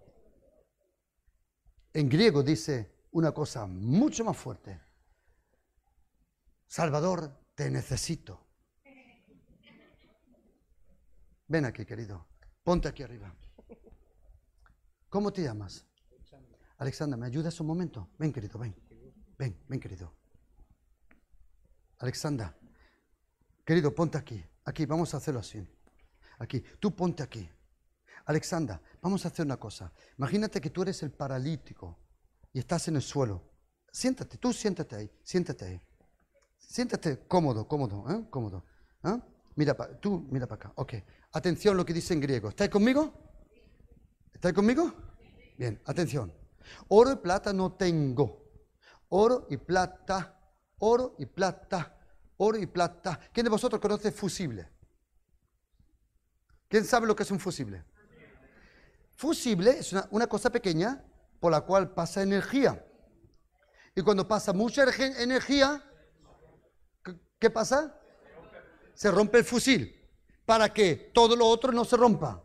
[1.92, 4.80] En griego dice una cosa mucho más fuerte.
[6.66, 8.40] Salvador, te necesito.
[11.46, 12.26] Ven aquí, querido.
[12.62, 13.34] Ponte aquí arriba.
[15.09, 15.86] ¿Cómo te llamas?
[16.78, 18.11] Alexandra, ¿me ayudas un momento?
[18.18, 18.74] Ven, querido, ven.
[19.38, 20.14] Ven, ven, querido.
[21.98, 22.57] Alexandra,
[23.64, 24.44] querido, ponte aquí.
[24.64, 25.64] Aquí, vamos a hacerlo así.
[26.38, 27.48] Aquí, tú ponte aquí.
[28.26, 29.92] Alexandra, vamos a hacer una cosa.
[30.18, 31.98] Imagínate que tú eres el paralítico
[32.52, 33.52] y estás en el suelo.
[33.92, 35.80] Siéntate, tú siéntate ahí, siéntate ahí.
[36.68, 38.26] Siéntate cómodo, cómodo, ¿eh?
[38.30, 38.64] cómodo.
[39.04, 39.20] ¿eh?
[39.56, 40.72] Mira, tú mira para acá.
[40.76, 40.94] Ok.
[41.32, 42.48] Atención lo que dice en griego.
[42.48, 43.12] ¿Estáis conmigo?
[44.32, 44.92] ¿Estáis conmigo?
[45.56, 46.32] Bien, atención.
[46.88, 48.44] Oro y plata no tengo.
[49.08, 50.38] Oro y plata,
[50.78, 51.98] oro y plata,
[52.36, 53.20] oro y plata.
[53.32, 54.68] ¿Quién de vosotros conoce fusible?
[56.68, 57.84] ¿Quién sabe lo que es un fusible?
[59.14, 61.04] Fusible es una, cosa pequeña
[61.38, 62.84] por la cual pasa energía.
[63.94, 64.84] Y cuando pasa mucha
[65.20, 65.84] energía,
[67.45, 67.95] ¿qué pasa?
[68.95, 69.95] Se rompe el fusil
[70.47, 72.42] para que todo lo otro no se rompa.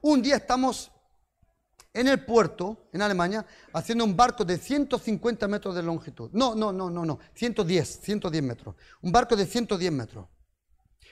[0.00, 0.90] Un día estamos
[1.92, 6.30] en el puerto, en Alemania, haciendo un barco de 150 metros de longitud.
[6.32, 8.74] No, no, no, no, no, 110, 110 metros.
[9.02, 10.26] Un barco de 110 metros.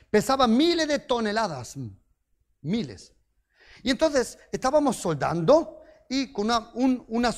[0.08, 1.76] Pesaba miles de toneladas,
[2.62, 3.12] miles.
[3.82, 6.70] Y entonces estábamos soldando y con una,
[7.08, 7.34] una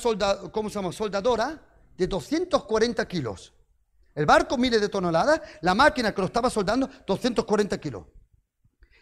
[0.49, 0.93] ¿cómo se llama?
[0.93, 1.61] soldadora
[1.97, 3.52] de 240 kilos.
[4.15, 8.05] El barco miles de toneladas, la máquina que lo estaba soldando, 240 kilos.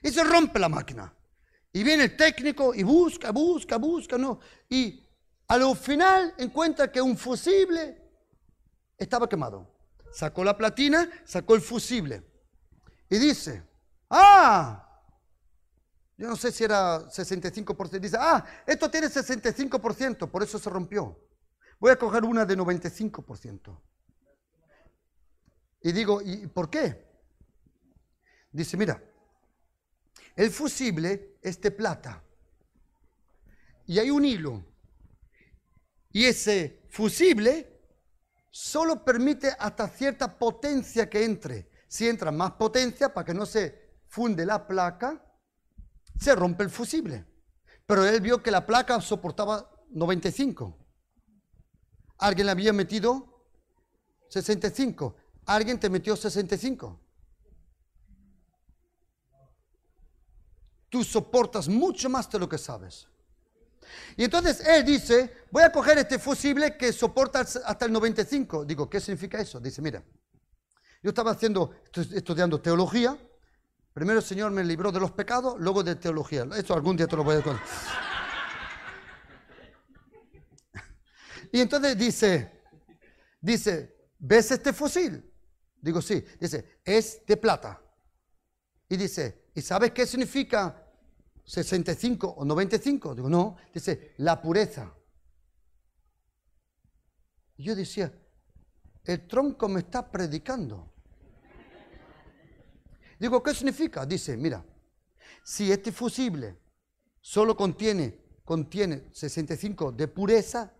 [0.01, 1.13] Y se rompe la máquina.
[1.73, 4.39] Y viene el técnico y busca, busca, busca, no.
[4.69, 5.05] Y
[5.47, 7.97] al final encuentra que un fusible
[8.97, 9.69] estaba quemado.
[10.11, 12.23] Sacó la platina, sacó el fusible.
[13.09, 13.63] Y dice,
[14.09, 14.87] ah,
[16.17, 17.99] yo no sé si era 65%.
[17.99, 21.19] Dice, ah, esto tiene 65%, por eso se rompió.
[21.79, 23.77] Voy a coger una de 95%.
[25.81, 27.05] Y digo, ¿y por qué?
[28.51, 29.01] Dice, mira,
[30.35, 32.23] el fusible es de plata.
[33.85, 34.63] Y hay un hilo.
[36.11, 37.79] Y ese fusible
[38.49, 41.71] solo permite hasta cierta potencia que entre.
[41.87, 45.25] Si entra más potencia para que no se funde la placa,
[46.19, 47.25] se rompe el fusible.
[47.85, 50.77] Pero él vio que la placa soportaba 95.
[52.19, 53.47] Alguien le había metido
[54.29, 55.15] 65.
[55.45, 56.99] Alguien te metió 65.
[60.89, 63.07] Tú soportas mucho más de lo que sabes.
[64.15, 68.65] Y entonces él dice, voy a coger este fusible que soporta hasta el 95.
[68.65, 69.59] Digo, ¿qué significa eso?
[69.59, 70.03] Dice, mira,
[71.01, 71.71] yo estaba haciendo,
[72.13, 73.17] estudiando teología
[73.93, 76.47] Primero el Señor me libró de los pecados, luego de teología.
[76.55, 77.65] Esto algún día te lo voy a contar.
[81.53, 82.61] Y entonces dice,
[83.41, 85.30] dice, ¿ves este fusil?
[85.81, 86.23] Digo, sí.
[86.39, 87.81] Dice, es de plata.
[88.87, 90.87] Y dice, ¿y sabes qué significa
[91.45, 93.15] 65 o 95?
[93.15, 93.57] Digo, no.
[93.73, 94.93] Dice, la pureza.
[97.57, 98.13] Y yo decía,
[99.03, 100.91] el tronco me está predicando.
[103.19, 104.05] Digo, ¿qué significa?
[104.05, 104.63] Dice, mira,
[105.43, 106.57] si este fusible
[107.19, 110.73] solo contiene, contiene 65 de pureza,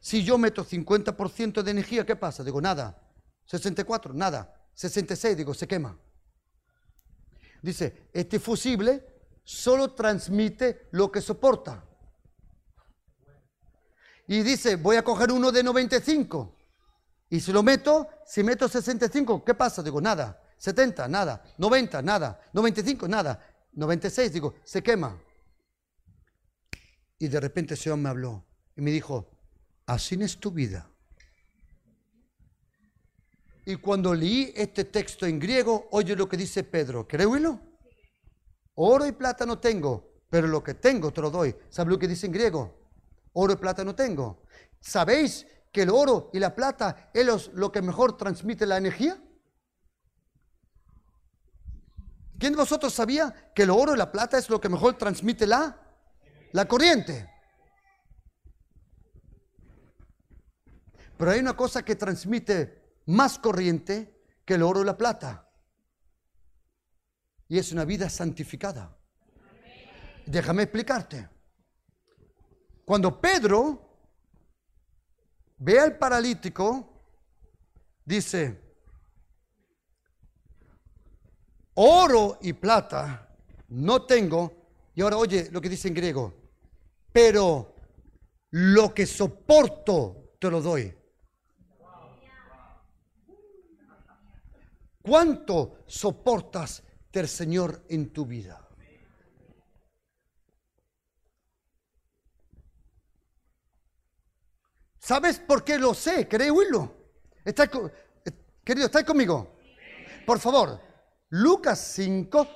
[0.00, 2.44] si yo meto 50% de energía, ¿qué pasa?
[2.44, 3.07] Digo, nada.
[3.48, 4.54] 64, nada.
[4.74, 5.98] 66, digo, se quema.
[7.62, 9.04] Dice, este fusible
[9.42, 11.84] solo transmite lo que soporta.
[14.26, 16.54] Y dice, voy a coger uno de 95.
[17.30, 19.82] Y si lo meto, si meto 65, ¿qué pasa?
[19.82, 20.42] Digo, nada.
[20.58, 21.42] 70, nada.
[21.56, 22.40] 90, nada.
[22.52, 23.42] 95, nada.
[23.72, 25.18] 96, digo, se quema.
[27.18, 28.44] Y de repente el Señor me habló
[28.76, 29.30] y me dijo,
[29.86, 30.90] así es tu vida.
[33.68, 37.06] Y cuando leí este texto en griego, oye lo que dice Pedro.
[37.06, 37.60] ¿Querés oírlo?
[38.76, 41.54] Oro y plata no tengo, pero lo que tengo te lo doy.
[41.68, 42.74] ¿Sabe lo que dice en griego?
[43.34, 44.42] Oro y plata no tengo.
[44.80, 49.22] ¿Sabéis que el oro y la plata es lo que mejor transmite la energía?
[52.38, 55.46] ¿Quién de vosotros sabía que el oro y la plata es lo que mejor transmite
[55.46, 55.78] la,
[56.52, 57.30] la corriente?
[61.18, 65.50] Pero hay una cosa que transmite más corriente que el oro y la plata.
[67.48, 68.96] Y es una vida santificada.
[70.26, 71.28] Déjame explicarte.
[72.84, 73.88] Cuando Pedro
[75.56, 77.02] ve al paralítico,
[78.04, 78.60] dice,
[81.74, 83.34] oro y plata
[83.68, 84.68] no tengo.
[84.94, 86.34] Y ahora oye lo que dice en griego,
[87.10, 87.74] pero
[88.50, 90.97] lo que soporto te lo doy.
[95.08, 98.68] ¿Cuánto soportas del Señor en tu vida?
[104.98, 106.28] ¿Sabes por qué lo sé?
[106.28, 106.94] ¿Querés oírlo?
[107.36, 107.70] Eh, ¿Estás.
[108.62, 109.56] Querido, ¿estáis conmigo?
[110.26, 110.78] Por favor,
[111.30, 112.46] Lucas 5,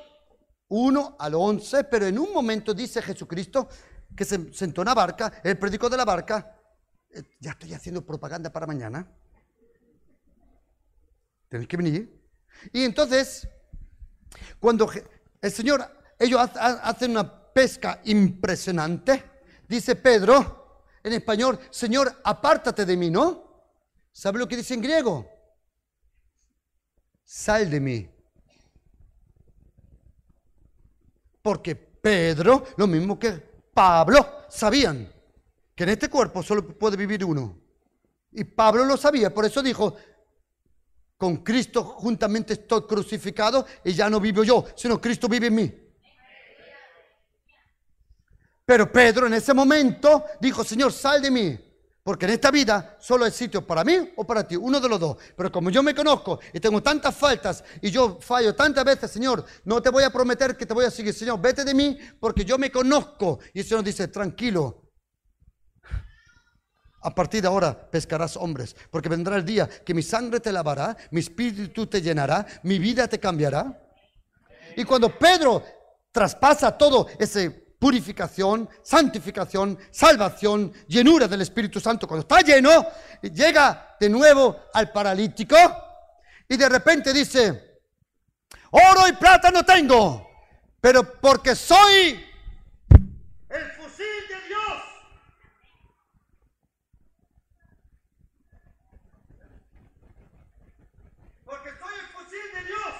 [0.68, 3.66] 1 al 11, pero en un momento dice Jesucristo
[4.14, 6.61] que se sentó en la barca, el predicó de la barca.
[7.09, 9.11] Eh, ya estoy haciendo propaganda para mañana.
[11.48, 12.22] Tenéis que venir.
[12.72, 13.48] Y entonces,
[14.61, 14.90] cuando
[15.40, 15.84] el Señor,
[16.18, 19.24] ellos ha- ha- hacen una pesca impresionante,
[19.68, 23.50] dice Pedro, en español, Señor, apártate de mí, ¿no?
[24.12, 25.28] ¿Sabe lo que dice en griego?
[27.24, 28.09] Sal de mí.
[31.42, 33.32] Porque Pedro, lo mismo que
[33.74, 35.11] Pablo, sabían
[35.74, 37.59] que en este cuerpo solo puede vivir uno.
[38.32, 39.96] Y Pablo lo sabía, por eso dijo,
[41.23, 45.73] con Cristo juntamente estoy crucificado y ya no vivo yo, sino Cristo vive en mí.
[48.66, 51.57] Pero Pedro en ese momento dijo, Señor, sal de mí,
[52.03, 54.99] porque en esta vida solo hay sitio para mí o para ti, uno de los
[54.99, 55.16] dos.
[55.37, 59.45] Pero como yo me conozco y tengo tantas faltas y yo fallo tantas veces, Señor,
[59.62, 62.45] no te voy a prometer que te voy a seguir, Señor, vete de mí porque
[62.45, 63.39] yo me conozco.
[63.55, 64.82] Y el Señor dice, tranquilo,
[67.03, 70.96] a partir de ahora pescarás hombres, porque vendrá el día que mi sangre te lavará,
[71.11, 73.80] mi espíritu te llenará, mi vida te cambiará.
[74.76, 75.62] Y cuando Pedro
[76.11, 82.86] traspasa todo ese purificación, santificación, salvación, llenura del Espíritu Santo, cuando está lleno,
[83.22, 85.57] llega de nuevo al paralítico
[86.48, 87.80] y de repente dice,
[88.70, 90.28] oro y plata no tengo,
[90.80, 92.24] pero porque soy
[93.48, 94.82] el fusil de Dios.
[101.44, 102.94] Porque soy el fusil de Dios.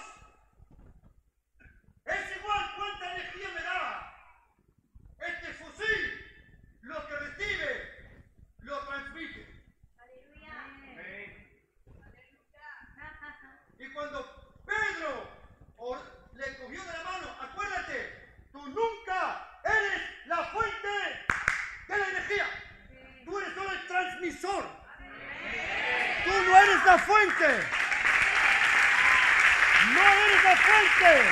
[2.05, 4.09] Es igual cuánta energía me da.
[5.19, 6.03] Este fusil,
[6.83, 7.69] lo que recibe,
[8.61, 9.47] lo transmite.
[13.79, 14.27] Y cuando
[14.67, 15.29] Pedro
[16.35, 20.89] le cogió de la mano, acuérdate, tú nunca eres la fuente
[21.87, 22.47] de la energía.
[23.25, 24.65] Tú eres solo el transmisor.
[26.25, 27.67] Tú no eres la fuente.
[29.95, 31.23] No eres la fuente.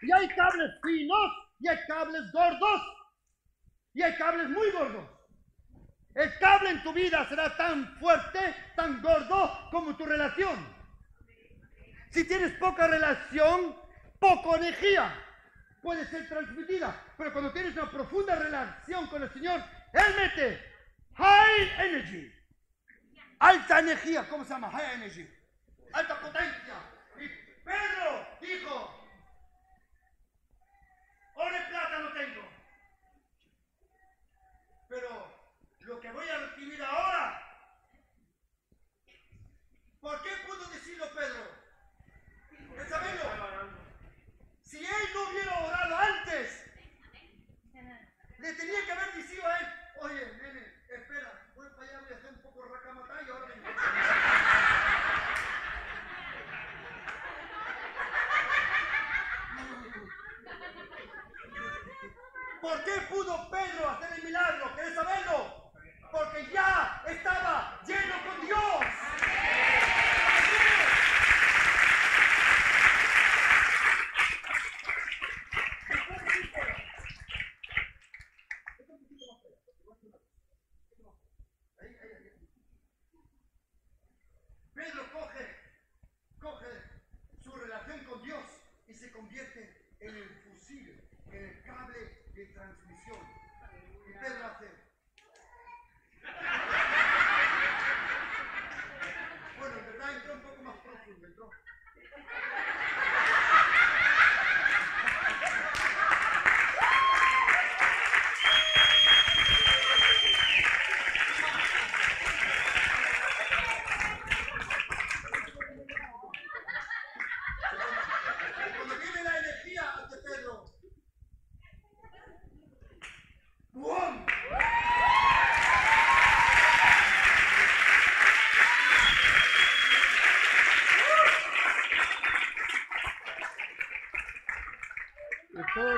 [0.00, 2.82] Y hay cables finos y hay cables gordos
[3.92, 5.18] y hay cables muy gordos.
[6.18, 10.56] El cable en tu vida será tan fuerte, tan gordo como tu relación.
[12.10, 13.76] Si tienes poca relación,
[14.18, 15.12] poca energía
[15.82, 16.98] puede ser transmitida.
[17.18, 19.62] Pero cuando tienes una profunda relación con el Señor,
[19.92, 20.62] Él mete
[21.16, 22.32] high energy,
[23.38, 24.26] alta energía.
[24.30, 24.70] ¿Cómo se llama?
[24.70, 25.28] High energy,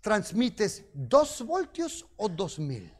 [0.00, 2.92] ¿transmites dos voltios o dos mil?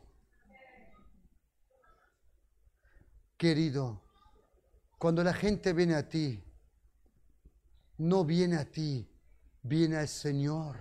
[3.36, 4.02] Querido,
[4.98, 6.42] cuando la gente viene a ti,
[7.98, 9.08] no viene a ti,
[9.62, 10.76] viene al Señor.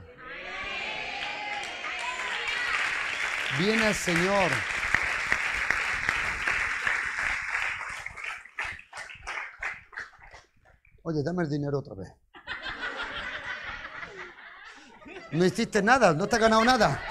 [3.57, 4.51] Viene al Señor.
[11.03, 12.24] Oye, dame el dinero otra vez.
[15.31, 17.01] No hiciste nada, no te has ganado nada.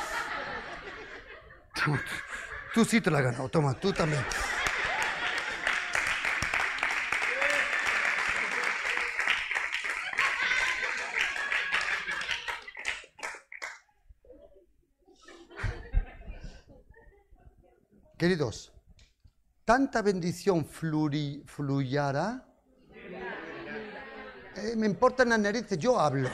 [2.73, 4.25] Tú, sí te la has ganado, toma, tú también.
[18.17, 18.73] Queridos,
[19.65, 22.47] tanta bendición fluyará.
[24.57, 26.31] Eh, me importan las narices, yo hablo.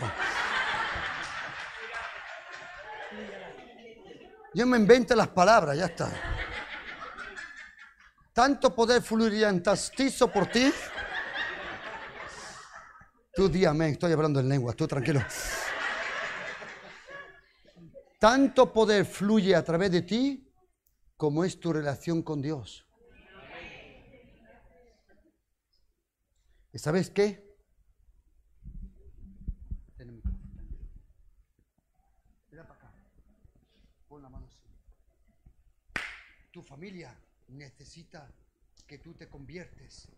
[4.53, 6.11] Yo me invento las palabras, ya está.
[8.33, 10.73] Tanto poder fluiría en tastizo por ti.
[13.33, 15.21] Tú di amén, estoy hablando en lengua, tú tranquilo.
[18.19, 20.53] Tanto poder fluye a través de ti
[21.17, 22.87] como es tu relación con Dios.
[26.73, 27.50] ¿Y sabes qué?
[36.51, 37.17] Tu familia
[37.49, 38.33] necesita
[38.87, 40.09] que tú te conviertes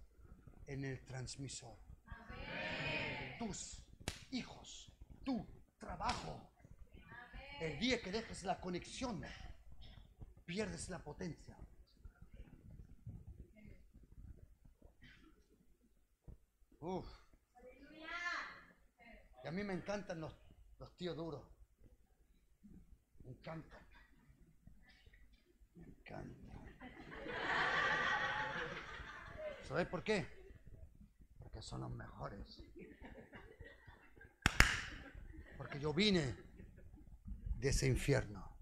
[0.67, 1.77] en el transmisor.
[3.39, 3.83] Tus
[4.31, 4.91] hijos,
[5.25, 5.47] tu
[5.79, 6.51] trabajo.
[7.61, 9.23] El día que dejes la conexión,
[10.45, 11.57] pierdes la potencia.
[16.81, 17.07] Uf.
[19.45, 20.35] Y a mí me encantan los,
[20.79, 21.45] los tíos duros.
[23.25, 23.92] Me encantan.
[29.67, 30.27] ¿Sabes por qué?
[31.39, 32.63] Porque son los mejores.
[35.57, 36.37] Porque yo vine
[37.57, 38.57] de ese infierno.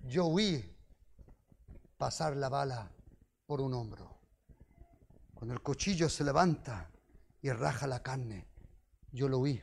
[0.00, 0.76] Yo huí
[1.96, 2.92] pasar la bala
[3.46, 4.20] por un hombro.
[5.34, 6.90] Cuando el cuchillo se levanta
[7.40, 8.48] y raja la carne,
[9.10, 9.62] yo lo huí.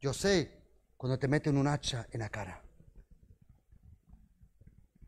[0.00, 0.58] Yo sé
[0.96, 2.67] cuando te meten un hacha en la cara.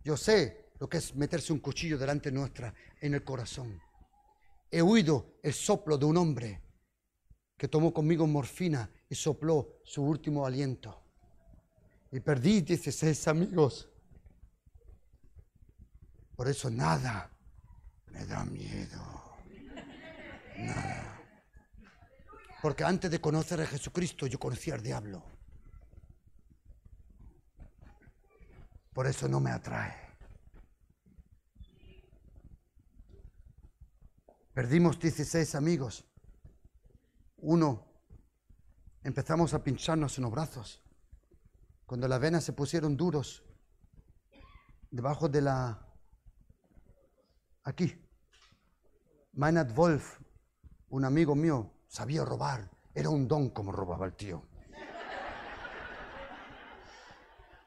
[0.02, 3.80] Yo sé lo que es meterse un cuchillo delante nuestra en el corazón.
[4.70, 6.62] He oído el soplo de un hombre
[7.56, 11.02] que tomó conmigo morfina y sopló su último aliento.
[12.12, 13.88] Y perdí 16 amigos.
[16.34, 17.30] Por eso nada
[18.06, 19.02] me da miedo.
[20.56, 21.20] Nada.
[22.62, 25.22] Porque antes de conocer a Jesucristo yo conocía al diablo.
[28.92, 29.94] Por eso no me atrae.
[34.52, 36.04] Perdimos 16 amigos.
[37.36, 37.86] Uno,
[39.02, 40.82] empezamos a pincharnos en los brazos.
[41.86, 43.44] Cuando las venas se pusieron duros,
[44.90, 45.86] debajo de la...
[47.62, 48.06] Aquí.
[49.32, 50.20] Meinhard Wolf,
[50.88, 52.70] un amigo mío, sabía robar.
[52.92, 54.49] Era un don como robaba el tío.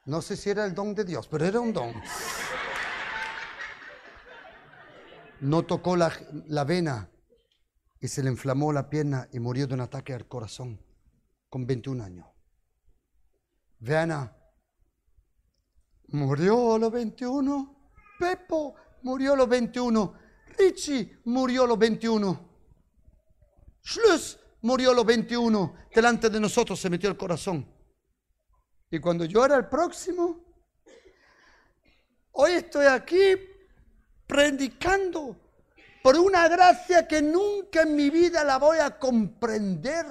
[0.06, 1.94] No sé si era el don de Dios, pero era un don.
[5.40, 6.12] No tocó la,
[6.66, 7.10] vena
[8.00, 10.80] y se le inflamó la pierna y murió de un ataque al corazón
[11.50, 12.28] con 21 años.
[13.80, 14.36] Veana
[16.08, 17.92] murió a los 21.
[18.20, 20.14] Pepo murió a los 21.
[20.58, 22.50] Richie murió a los 21.
[23.84, 25.76] Schluss murió a los 21.
[25.94, 27.73] Delante de nosotros se metió el corazón.
[28.94, 30.40] Y cuando yo era el próximo,
[32.34, 33.36] hoy estoy aquí
[34.28, 35.36] predicando
[36.04, 40.06] por una gracia que nunca en mi vida la voy a comprender.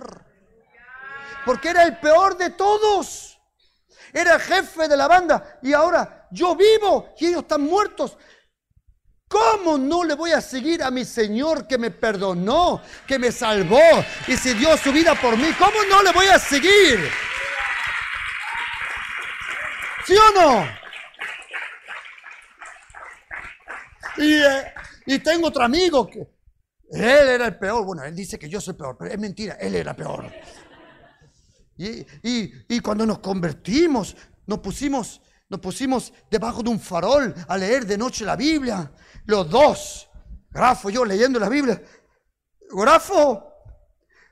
[1.46, 3.38] Porque era el peor de todos.
[4.12, 8.18] Era jefe de la banda y ahora yo vivo y ellos están muertos.
[9.28, 13.78] ¿Cómo no le voy a seguir a mi Señor que me perdonó, que me salvó
[14.26, 15.52] y se dio su vida por mí?
[15.56, 16.98] ¿Cómo no le voy a seguir?
[20.06, 20.64] ¿Sí o no?
[24.18, 24.72] Eh,
[25.06, 26.20] y, tengo otro amigo que
[26.90, 27.84] él era el peor.
[27.84, 30.30] Bueno, él dice que yo soy peor, pero es mentira, él era peor.
[31.76, 34.16] Y, y, cuando nos convertimos,
[34.46, 38.92] nos pusimos, nos pusimos debajo de un farol a leer de noche la Biblia.
[39.24, 40.08] Los dos,
[40.50, 41.82] Grafo y yo leyendo la Biblia.
[42.70, 43.52] Grafo,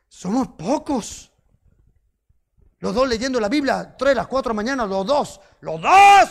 [0.09, 1.30] somos pocos.
[2.81, 6.31] Los dos leyendo la Biblia, tres, las cuatro de la mañana, los dos, los dos,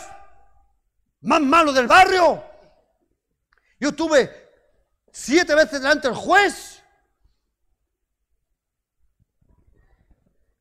[1.22, 2.44] más malos del barrio.
[3.80, 4.50] Yo estuve
[5.12, 6.84] siete veces delante del juez.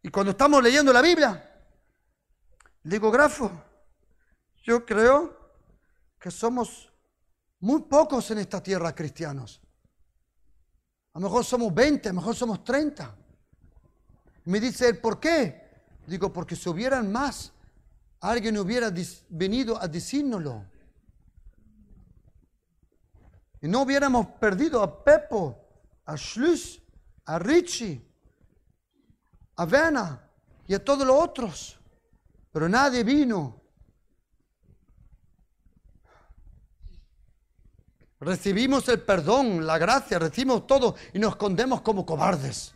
[0.03, 1.59] Y cuando estamos leyendo la Biblia,
[2.83, 3.51] digo, Grafo,
[4.65, 5.39] yo creo
[6.21, 6.93] que somos
[7.61, 9.63] muy pocos en esta tierra cristianos.
[11.15, 13.17] A lo mejor somos 20, a lo mejor somos 30.
[14.45, 15.68] Me dice él, ¿por qué?
[16.09, 17.53] Digo, porque si hubieran más,
[18.21, 18.91] alguien hubiera
[19.29, 20.65] venido a decírnoslo.
[23.61, 25.55] Y no hubiéramos perdido a Pepo,
[26.07, 26.81] a Schluss,
[27.27, 28.01] a Richie,
[29.57, 30.31] a Vena
[30.67, 31.79] y a todos los otros.
[32.53, 33.61] Pero nadie vino.
[38.21, 42.75] Recibimos el perdón, la gracia, recibimos todo y nos escondemos como cobardes.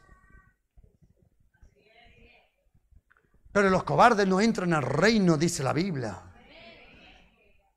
[3.53, 6.23] Pero los cobardes no entran al reino, dice la Biblia.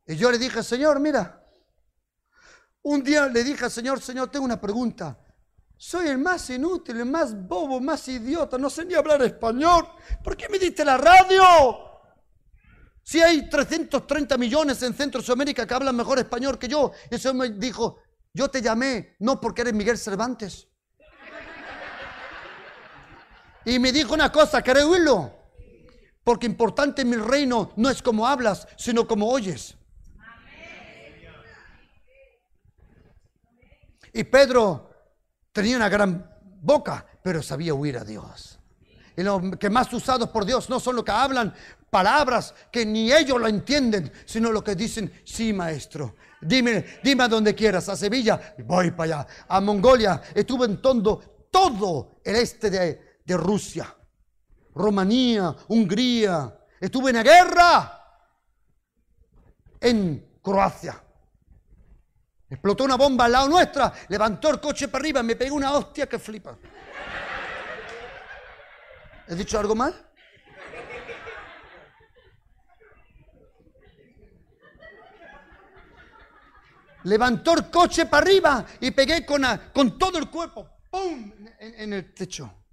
[0.07, 1.43] Y yo le dije, Señor, mira,
[2.83, 5.19] un día le dije al Señor, Señor, tengo una pregunta.
[5.77, 9.87] Soy el más inútil, el más bobo, más idiota, no sé ni hablar español.
[10.23, 11.43] ¿Por qué me diste la radio?
[13.03, 16.91] Si hay 330 millones en Centroamérica que hablan mejor español que yo.
[17.11, 17.99] Y eso me dijo,
[18.33, 20.67] yo te llamé no porque eres Miguel Cervantes.
[23.65, 25.44] Y me dijo una cosa, ¿querés oírlo?
[26.25, 29.77] Porque importante en mi reino no es como hablas, sino como oyes.
[34.11, 34.89] Y Pedro
[35.51, 36.27] tenía una gran
[36.61, 38.59] boca, pero sabía huir a Dios.
[39.15, 41.53] Y los que más usados por Dios no son los que hablan
[41.91, 46.15] palabras que ni ellos lo entienden, sino lo que dicen, sí, maestro.
[46.41, 50.23] Dime, dime a donde quieras, a Sevilla, voy para allá, a Mongolia.
[50.33, 52.71] Estuve en todo, todo el este
[53.23, 53.95] de Rusia,
[54.75, 56.53] Rumanía, Hungría.
[56.79, 57.95] Estuve en la guerra
[59.79, 61.01] en Croacia.
[62.49, 66.07] Explotó una bomba al lado nuestra, levantó el coche para arriba, me pegó una hostia
[66.07, 66.57] que flipa.
[69.27, 69.93] ¿He dicho algo mal?
[77.03, 79.43] Levantó el coche para arriba y pegué con,
[79.73, 81.31] con todo el cuerpo, ¡pum!
[81.59, 82.64] En, el techo.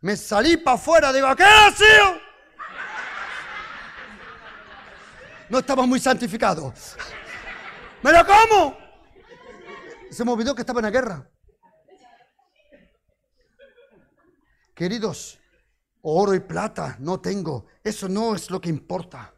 [0.00, 2.20] Me salí para afuera, digo, ¿qué ha sido?
[5.48, 6.72] No estaba muy santificado.
[8.02, 8.78] ¿Me lo como?
[10.10, 11.30] Se me olvidó que estaba en la guerra.
[14.74, 15.40] Queridos,
[16.02, 17.66] oro y plata no tengo.
[17.82, 19.34] Eso no es lo que importa.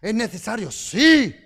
[0.00, 1.36] Es necesario, sí,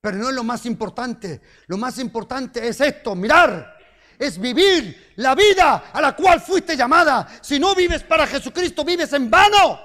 [0.00, 1.40] pero no es lo más importante.
[1.68, 3.73] Lo más importante es esto, mirar.
[4.18, 7.26] Es vivir la vida a la cual fuiste llamada.
[7.40, 9.80] Si no vives para Jesucristo, vives en vano.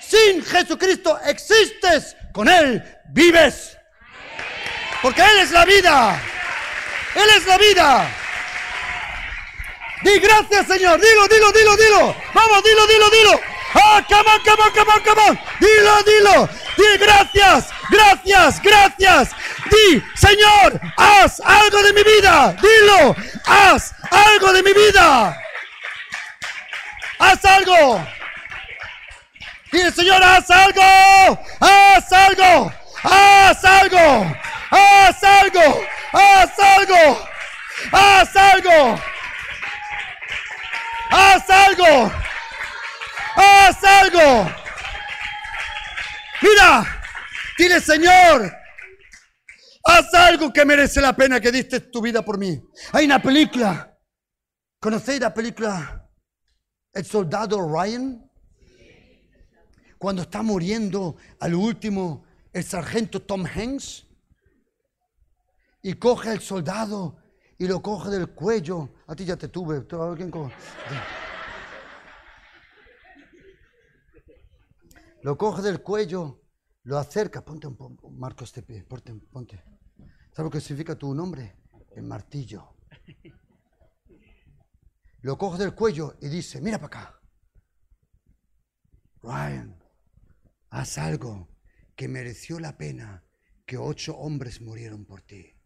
[0.00, 3.76] Sin Jesucristo existes, con Él vives.
[5.02, 6.20] Porque Él es la vida.
[7.14, 8.10] Él es la vida.
[10.02, 11.00] Di gracias, Señor.
[11.00, 12.16] Dilo, dilo, dilo, dilo.
[12.34, 13.40] Vamos, dilo, dilo, dilo.
[13.74, 15.38] Ah, come on, come on, come on, come on.
[15.60, 16.67] Dilo, dilo.
[16.78, 19.30] Di gracias, gracias, gracias.
[19.70, 22.54] Di, Señor, haz algo de mi vida.
[22.62, 25.36] Dilo, haz algo de mi vida.
[27.18, 28.06] Haz algo.
[29.72, 31.38] Dile, Señor, haz algo.
[31.60, 32.72] Haz algo.
[33.02, 34.36] Haz algo.
[34.70, 35.98] Haz algo.
[36.12, 37.28] ¡Haz algo!
[37.92, 38.98] ¡Haz algo!
[41.10, 42.12] ¡Haz algo!
[43.36, 44.67] ¡Haz algo!
[46.40, 47.02] Mira,
[47.58, 48.52] dile Señor,
[49.84, 52.60] haz algo que merece la pena que diste tu vida por mí.
[52.92, 53.98] Hay una película,
[54.80, 56.08] ¿conocéis la película
[56.92, 58.24] El Soldado Ryan?
[59.98, 64.06] Cuando está muriendo al último el sargento Tom Hanks
[65.82, 67.18] y coge al soldado
[67.58, 68.90] y lo coge del cuello.
[69.08, 69.84] A ti ya te tuve.
[75.22, 76.42] Lo coge del cuello,
[76.84, 77.44] lo acerca.
[77.44, 78.84] Ponte un, marco este pie.
[78.84, 79.62] Ponte, ponte.
[80.32, 81.56] ¿Sabes lo que significa tu nombre?
[81.94, 82.76] El martillo.
[85.22, 87.20] Lo coge del cuello y dice, mira para acá.
[89.20, 89.82] Ryan,
[90.70, 91.48] haz algo
[91.96, 93.24] que mereció la pena
[93.66, 95.58] que ocho hombres murieron por ti.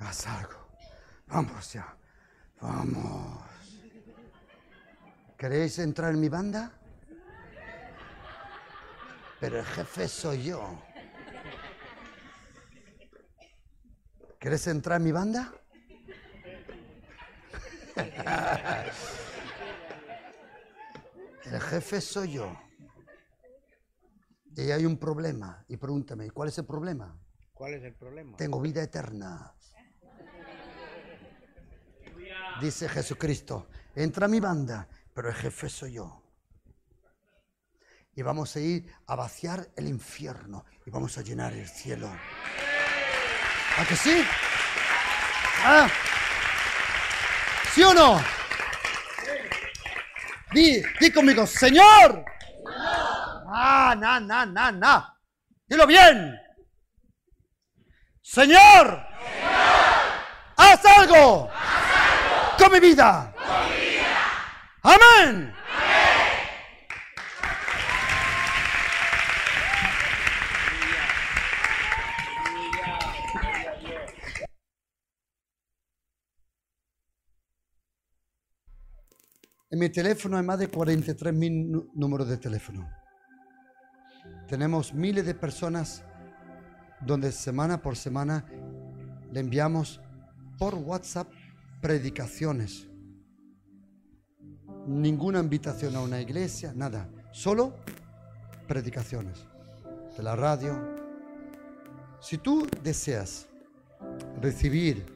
[0.00, 0.66] haz algo.
[1.26, 1.96] Vamos ya,
[2.60, 3.49] vamos.
[5.40, 6.70] ¿Queréis entrar en mi banda?
[9.40, 10.82] Pero el jefe soy yo.
[14.38, 15.50] ¿Quieres entrar en mi banda?
[21.46, 22.54] El jefe soy yo.
[24.54, 25.64] Y hay un problema.
[25.68, 27.18] Y pregúntame, ¿cuál es el problema?
[27.54, 28.36] ¿Cuál es el problema?
[28.36, 29.54] Tengo vida eterna.
[32.60, 36.22] Dice Jesucristo, entra a mi banda, pero el jefe soy yo.
[38.14, 42.10] Y vamos a ir a vaciar el infierno y vamos a llenar el cielo.
[43.78, 44.24] ¿A que sí?
[45.64, 45.88] ¿Ah?
[47.72, 48.20] ¿Sí o no?
[50.52, 52.24] Di, di conmigo, Señor.
[53.52, 55.16] Ah, na, na, na, na.
[55.68, 56.36] Dilo bien.
[58.20, 59.06] Señor.
[60.56, 61.48] Haz algo.
[62.58, 63.32] Con mi vida.
[64.82, 65.52] Amén.
[79.72, 82.90] En mi teléfono hay más de 43 mil números de teléfono.
[84.48, 86.02] Tenemos miles de personas
[87.00, 88.44] donde semana por semana
[89.30, 90.00] le enviamos
[90.58, 91.28] por WhatsApp
[91.80, 92.89] predicaciones.
[94.90, 97.08] Ninguna invitación a una iglesia, nada.
[97.30, 97.76] Solo
[98.66, 99.46] predicaciones
[100.16, 100.76] de la radio.
[102.20, 103.46] Si tú deseas
[104.42, 105.06] recibir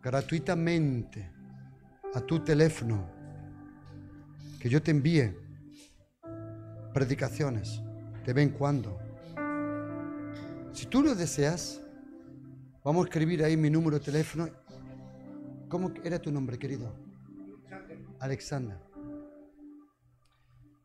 [0.00, 1.32] gratuitamente
[2.14, 3.10] a tu teléfono
[4.60, 5.36] que yo te envíe
[6.94, 7.82] predicaciones
[8.24, 9.00] de vez en cuando.
[10.72, 11.80] Si tú lo deseas,
[12.84, 14.48] vamos a escribir ahí mi número de teléfono.
[15.68, 16.94] ¿Cómo era tu nombre, querido?
[18.20, 18.87] Alexander.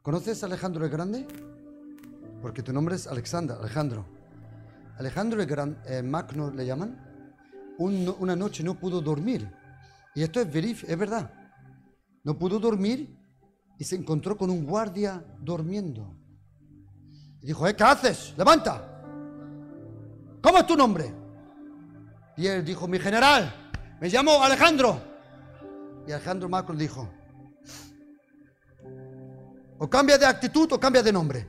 [0.03, 1.25] ¿Conoces a Alejandro el Grande?
[2.41, 4.05] Porque tu nombre es Alexander, Alejandro.
[4.97, 6.99] Alejandro el Grande, eh, Magno le llaman.
[7.79, 9.49] una noche no pudo dormir.
[10.13, 11.31] Y esto es, verif es verdad.
[12.25, 13.17] No pudo dormir
[13.79, 16.13] y se encontró con un guardia durmiendo.
[17.41, 18.33] Y dijo, ¿Eh, ¿qué haces?
[18.37, 18.83] Levanta.
[20.41, 21.13] ¿Cómo es tu nombre?
[22.35, 23.71] Y él dijo, mi general,
[24.01, 25.01] me llamo Alejandro.
[26.05, 27.09] Y Alejandro Macron dijo,
[29.83, 31.45] o cambia de actitud o cambia de nombre.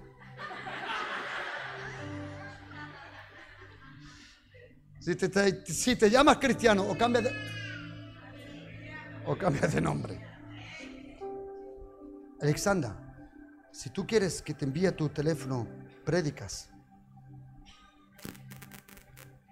[4.99, 7.31] Si te, llamas cristiano o cambia de,
[9.25, 10.21] o cambia de nombre.
[12.41, 12.97] Alexandra,
[13.71, 15.69] si tú quieres que te envíe tu teléfono
[16.05, 16.71] prédicas,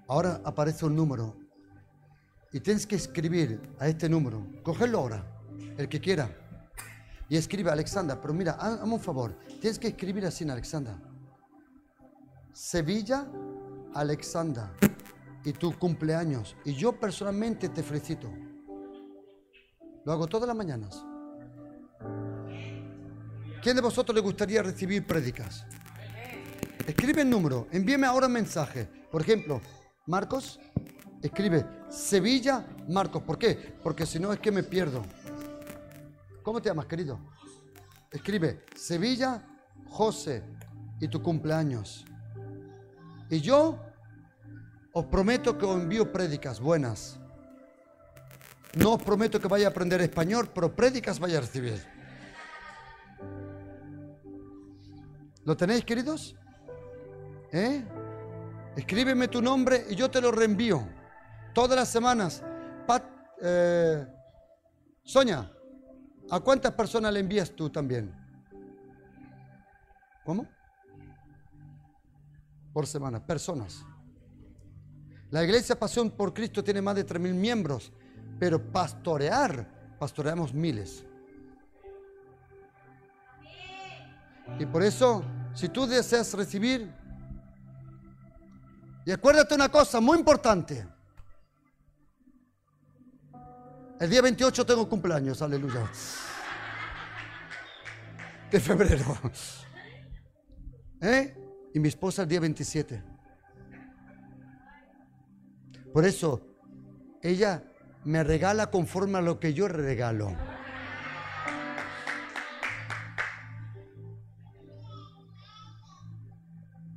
[0.08, 1.36] ahora aparece un número
[2.52, 5.24] y tienes que escribir a este número, cogerlo ahora,
[5.78, 6.41] el que quiera,
[7.32, 11.00] y escribe Alexandra, pero mira, hazme un favor, tienes que escribir así en Alexandra.
[12.52, 13.26] Sevilla,
[13.94, 14.74] Alexandra,
[15.42, 18.30] y tu cumpleaños, y yo personalmente te felicito.
[20.04, 21.02] Lo hago todas las mañanas.
[23.62, 25.64] ¿Quién de vosotros le gustaría recibir prédicas?
[26.86, 28.86] Escribe el número, envíeme ahora un mensaje.
[29.10, 29.62] Por ejemplo,
[30.06, 30.60] Marcos,
[31.22, 33.22] escribe Sevilla, Marcos.
[33.22, 33.74] ¿Por qué?
[33.82, 35.02] Porque si no es que me pierdo.
[36.42, 37.20] ¿Cómo te llamas, querido?
[38.10, 39.42] Escribe Sevilla,
[39.88, 40.42] José
[41.00, 42.04] y tu cumpleaños.
[43.30, 43.78] Y yo
[44.92, 47.18] os prometo que os envío prédicas buenas.
[48.74, 51.80] No os prometo que vaya a aprender español, pero prédicas vaya a recibir.
[55.44, 56.36] ¿Lo tenéis, queridos?
[57.52, 57.84] ¿Eh?
[58.76, 60.88] Escríbeme tu nombre y yo te lo reenvío.
[61.54, 62.42] Todas las semanas.
[62.86, 63.04] Pat,
[63.40, 64.06] eh,
[65.04, 65.50] Sonia,
[66.30, 68.14] ¿a cuántas personas le envías tú también?
[70.24, 70.46] ¿Cómo?
[72.72, 73.84] Por semana, personas.
[75.30, 77.92] La iglesia Pasión por Cristo tiene más de 3.000 miembros,
[78.38, 81.04] pero pastorear, pastoreamos miles.
[84.58, 85.24] Y por eso,
[85.54, 86.92] si tú deseas recibir,
[89.04, 90.86] y acuérdate una cosa muy importante.
[94.02, 95.88] El día 28 tengo cumpleaños, aleluya.
[98.50, 99.16] De febrero.
[101.00, 101.36] ¿Eh?
[101.72, 103.00] Y mi esposa el día 27.
[105.92, 106.44] Por eso,
[107.22, 107.62] ella
[108.02, 110.36] me regala conforme a lo que yo regalo.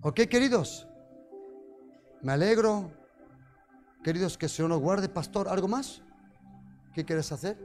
[0.02, 0.88] ¿Ok, queridos?
[2.24, 2.92] Me alegro.
[4.04, 5.48] Queridos, que Señor nos guarde, pastor.
[5.48, 6.02] ¿Algo más?
[6.96, 7.58] ¿Qué quieres hacer?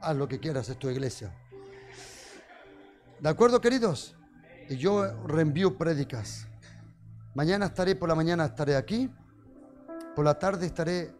[0.00, 1.34] Haz lo que quieras, es tu iglesia.
[3.18, 4.14] ¿De acuerdo, queridos?
[4.68, 6.46] Y yo reenvío prédicas.
[7.34, 9.10] Mañana estaré, por la mañana estaré aquí,
[10.14, 11.12] Por la tarde estaré...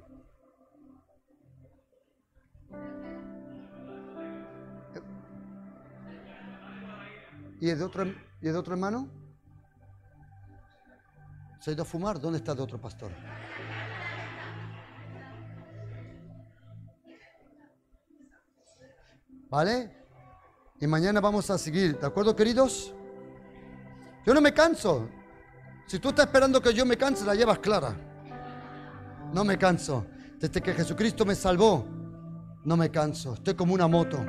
[7.60, 8.04] ¿Y el de otro,
[8.40, 9.08] ¿y el de otro hermano?
[11.58, 12.20] ¿Se ha ido a fumar?
[12.20, 13.10] ¿Dónde está el de otro pastor?
[19.50, 19.90] ¿Vale?
[20.80, 22.94] Y mañana vamos a seguir, ¿de acuerdo, queridos?
[24.26, 25.08] Yo no me canso.
[25.86, 27.96] Si tú estás esperando que yo me canse, la llevas clara.
[29.32, 30.06] No me canso.
[30.38, 31.86] Desde que Jesucristo me salvó,
[32.64, 33.34] no me canso.
[33.34, 34.24] Estoy como una moto.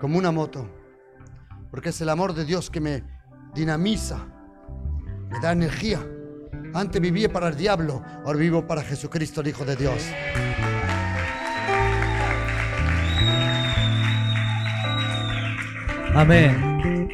[0.00, 0.68] Como una moto.
[1.70, 3.02] Porque es el amor de Dios que me
[3.54, 4.24] dinamiza,
[5.28, 6.00] me da energía.
[6.72, 10.02] Antes vivía para el diablo, ahora vivo para Jesucristo, el Hijo de Dios.
[16.18, 17.08] Amén.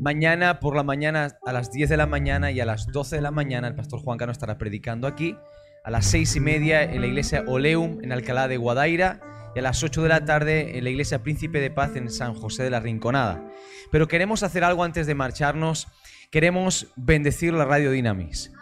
[0.00, 3.22] Mañana por la mañana, a las 10 de la mañana y a las 12 de
[3.22, 5.36] la mañana, el pastor Juan Cano estará predicando aquí.
[5.84, 9.20] A las 6 y media en la iglesia Oleum en Alcalá de Guadaira.
[9.54, 12.34] Y a las 8 de la tarde en la iglesia Príncipe de Paz en San
[12.34, 13.48] José de la Rinconada.
[13.92, 15.86] Pero queremos hacer algo antes de marcharnos.
[16.32, 18.52] Queremos bendecir la Radio Dinamis.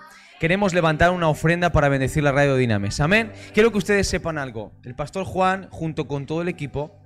[0.40, 3.00] Queremos levantar una ofrenda para bendecir la Radio Dinamis.
[3.00, 3.32] Amén.
[3.54, 4.72] Quiero que ustedes sepan algo.
[4.84, 7.05] El pastor Juan, junto con todo el equipo,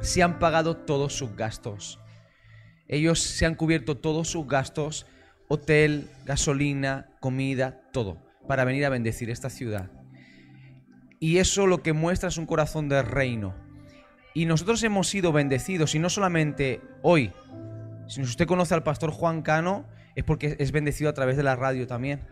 [0.00, 2.00] se han pagado todos sus gastos.
[2.88, 5.06] Ellos se han cubierto todos sus gastos,
[5.48, 9.90] hotel, gasolina, comida, todo, para venir a bendecir esta ciudad.
[11.20, 13.54] Y eso lo que muestra es un corazón de reino.
[14.34, 17.32] Y nosotros hemos sido bendecidos, y no solamente hoy.
[18.08, 21.56] Si usted conoce al pastor Juan Cano, es porque es bendecido a través de la
[21.56, 22.26] radio también.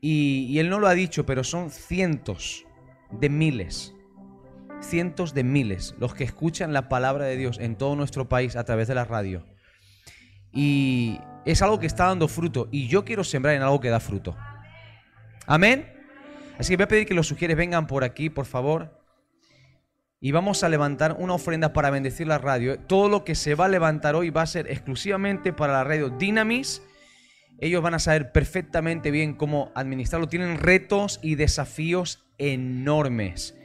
[0.00, 2.64] Y, y él no lo ha dicho, pero son cientos
[3.10, 3.94] de miles
[4.82, 8.64] cientos de miles los que escuchan la palabra de Dios en todo nuestro país a
[8.64, 9.44] través de la radio.
[10.52, 12.68] Y es algo que está dando fruto.
[12.70, 14.36] Y yo quiero sembrar en algo que da fruto.
[15.46, 15.92] Amén.
[16.58, 19.00] Así que voy a pedir que los sugieres vengan por aquí, por favor.
[20.20, 22.78] Y vamos a levantar una ofrenda para bendecir la radio.
[22.78, 26.10] Todo lo que se va a levantar hoy va a ser exclusivamente para la radio
[26.10, 26.82] Dynamis.
[27.58, 30.28] Ellos van a saber perfectamente bien cómo administrarlo.
[30.28, 33.56] Tienen retos y desafíos enormes.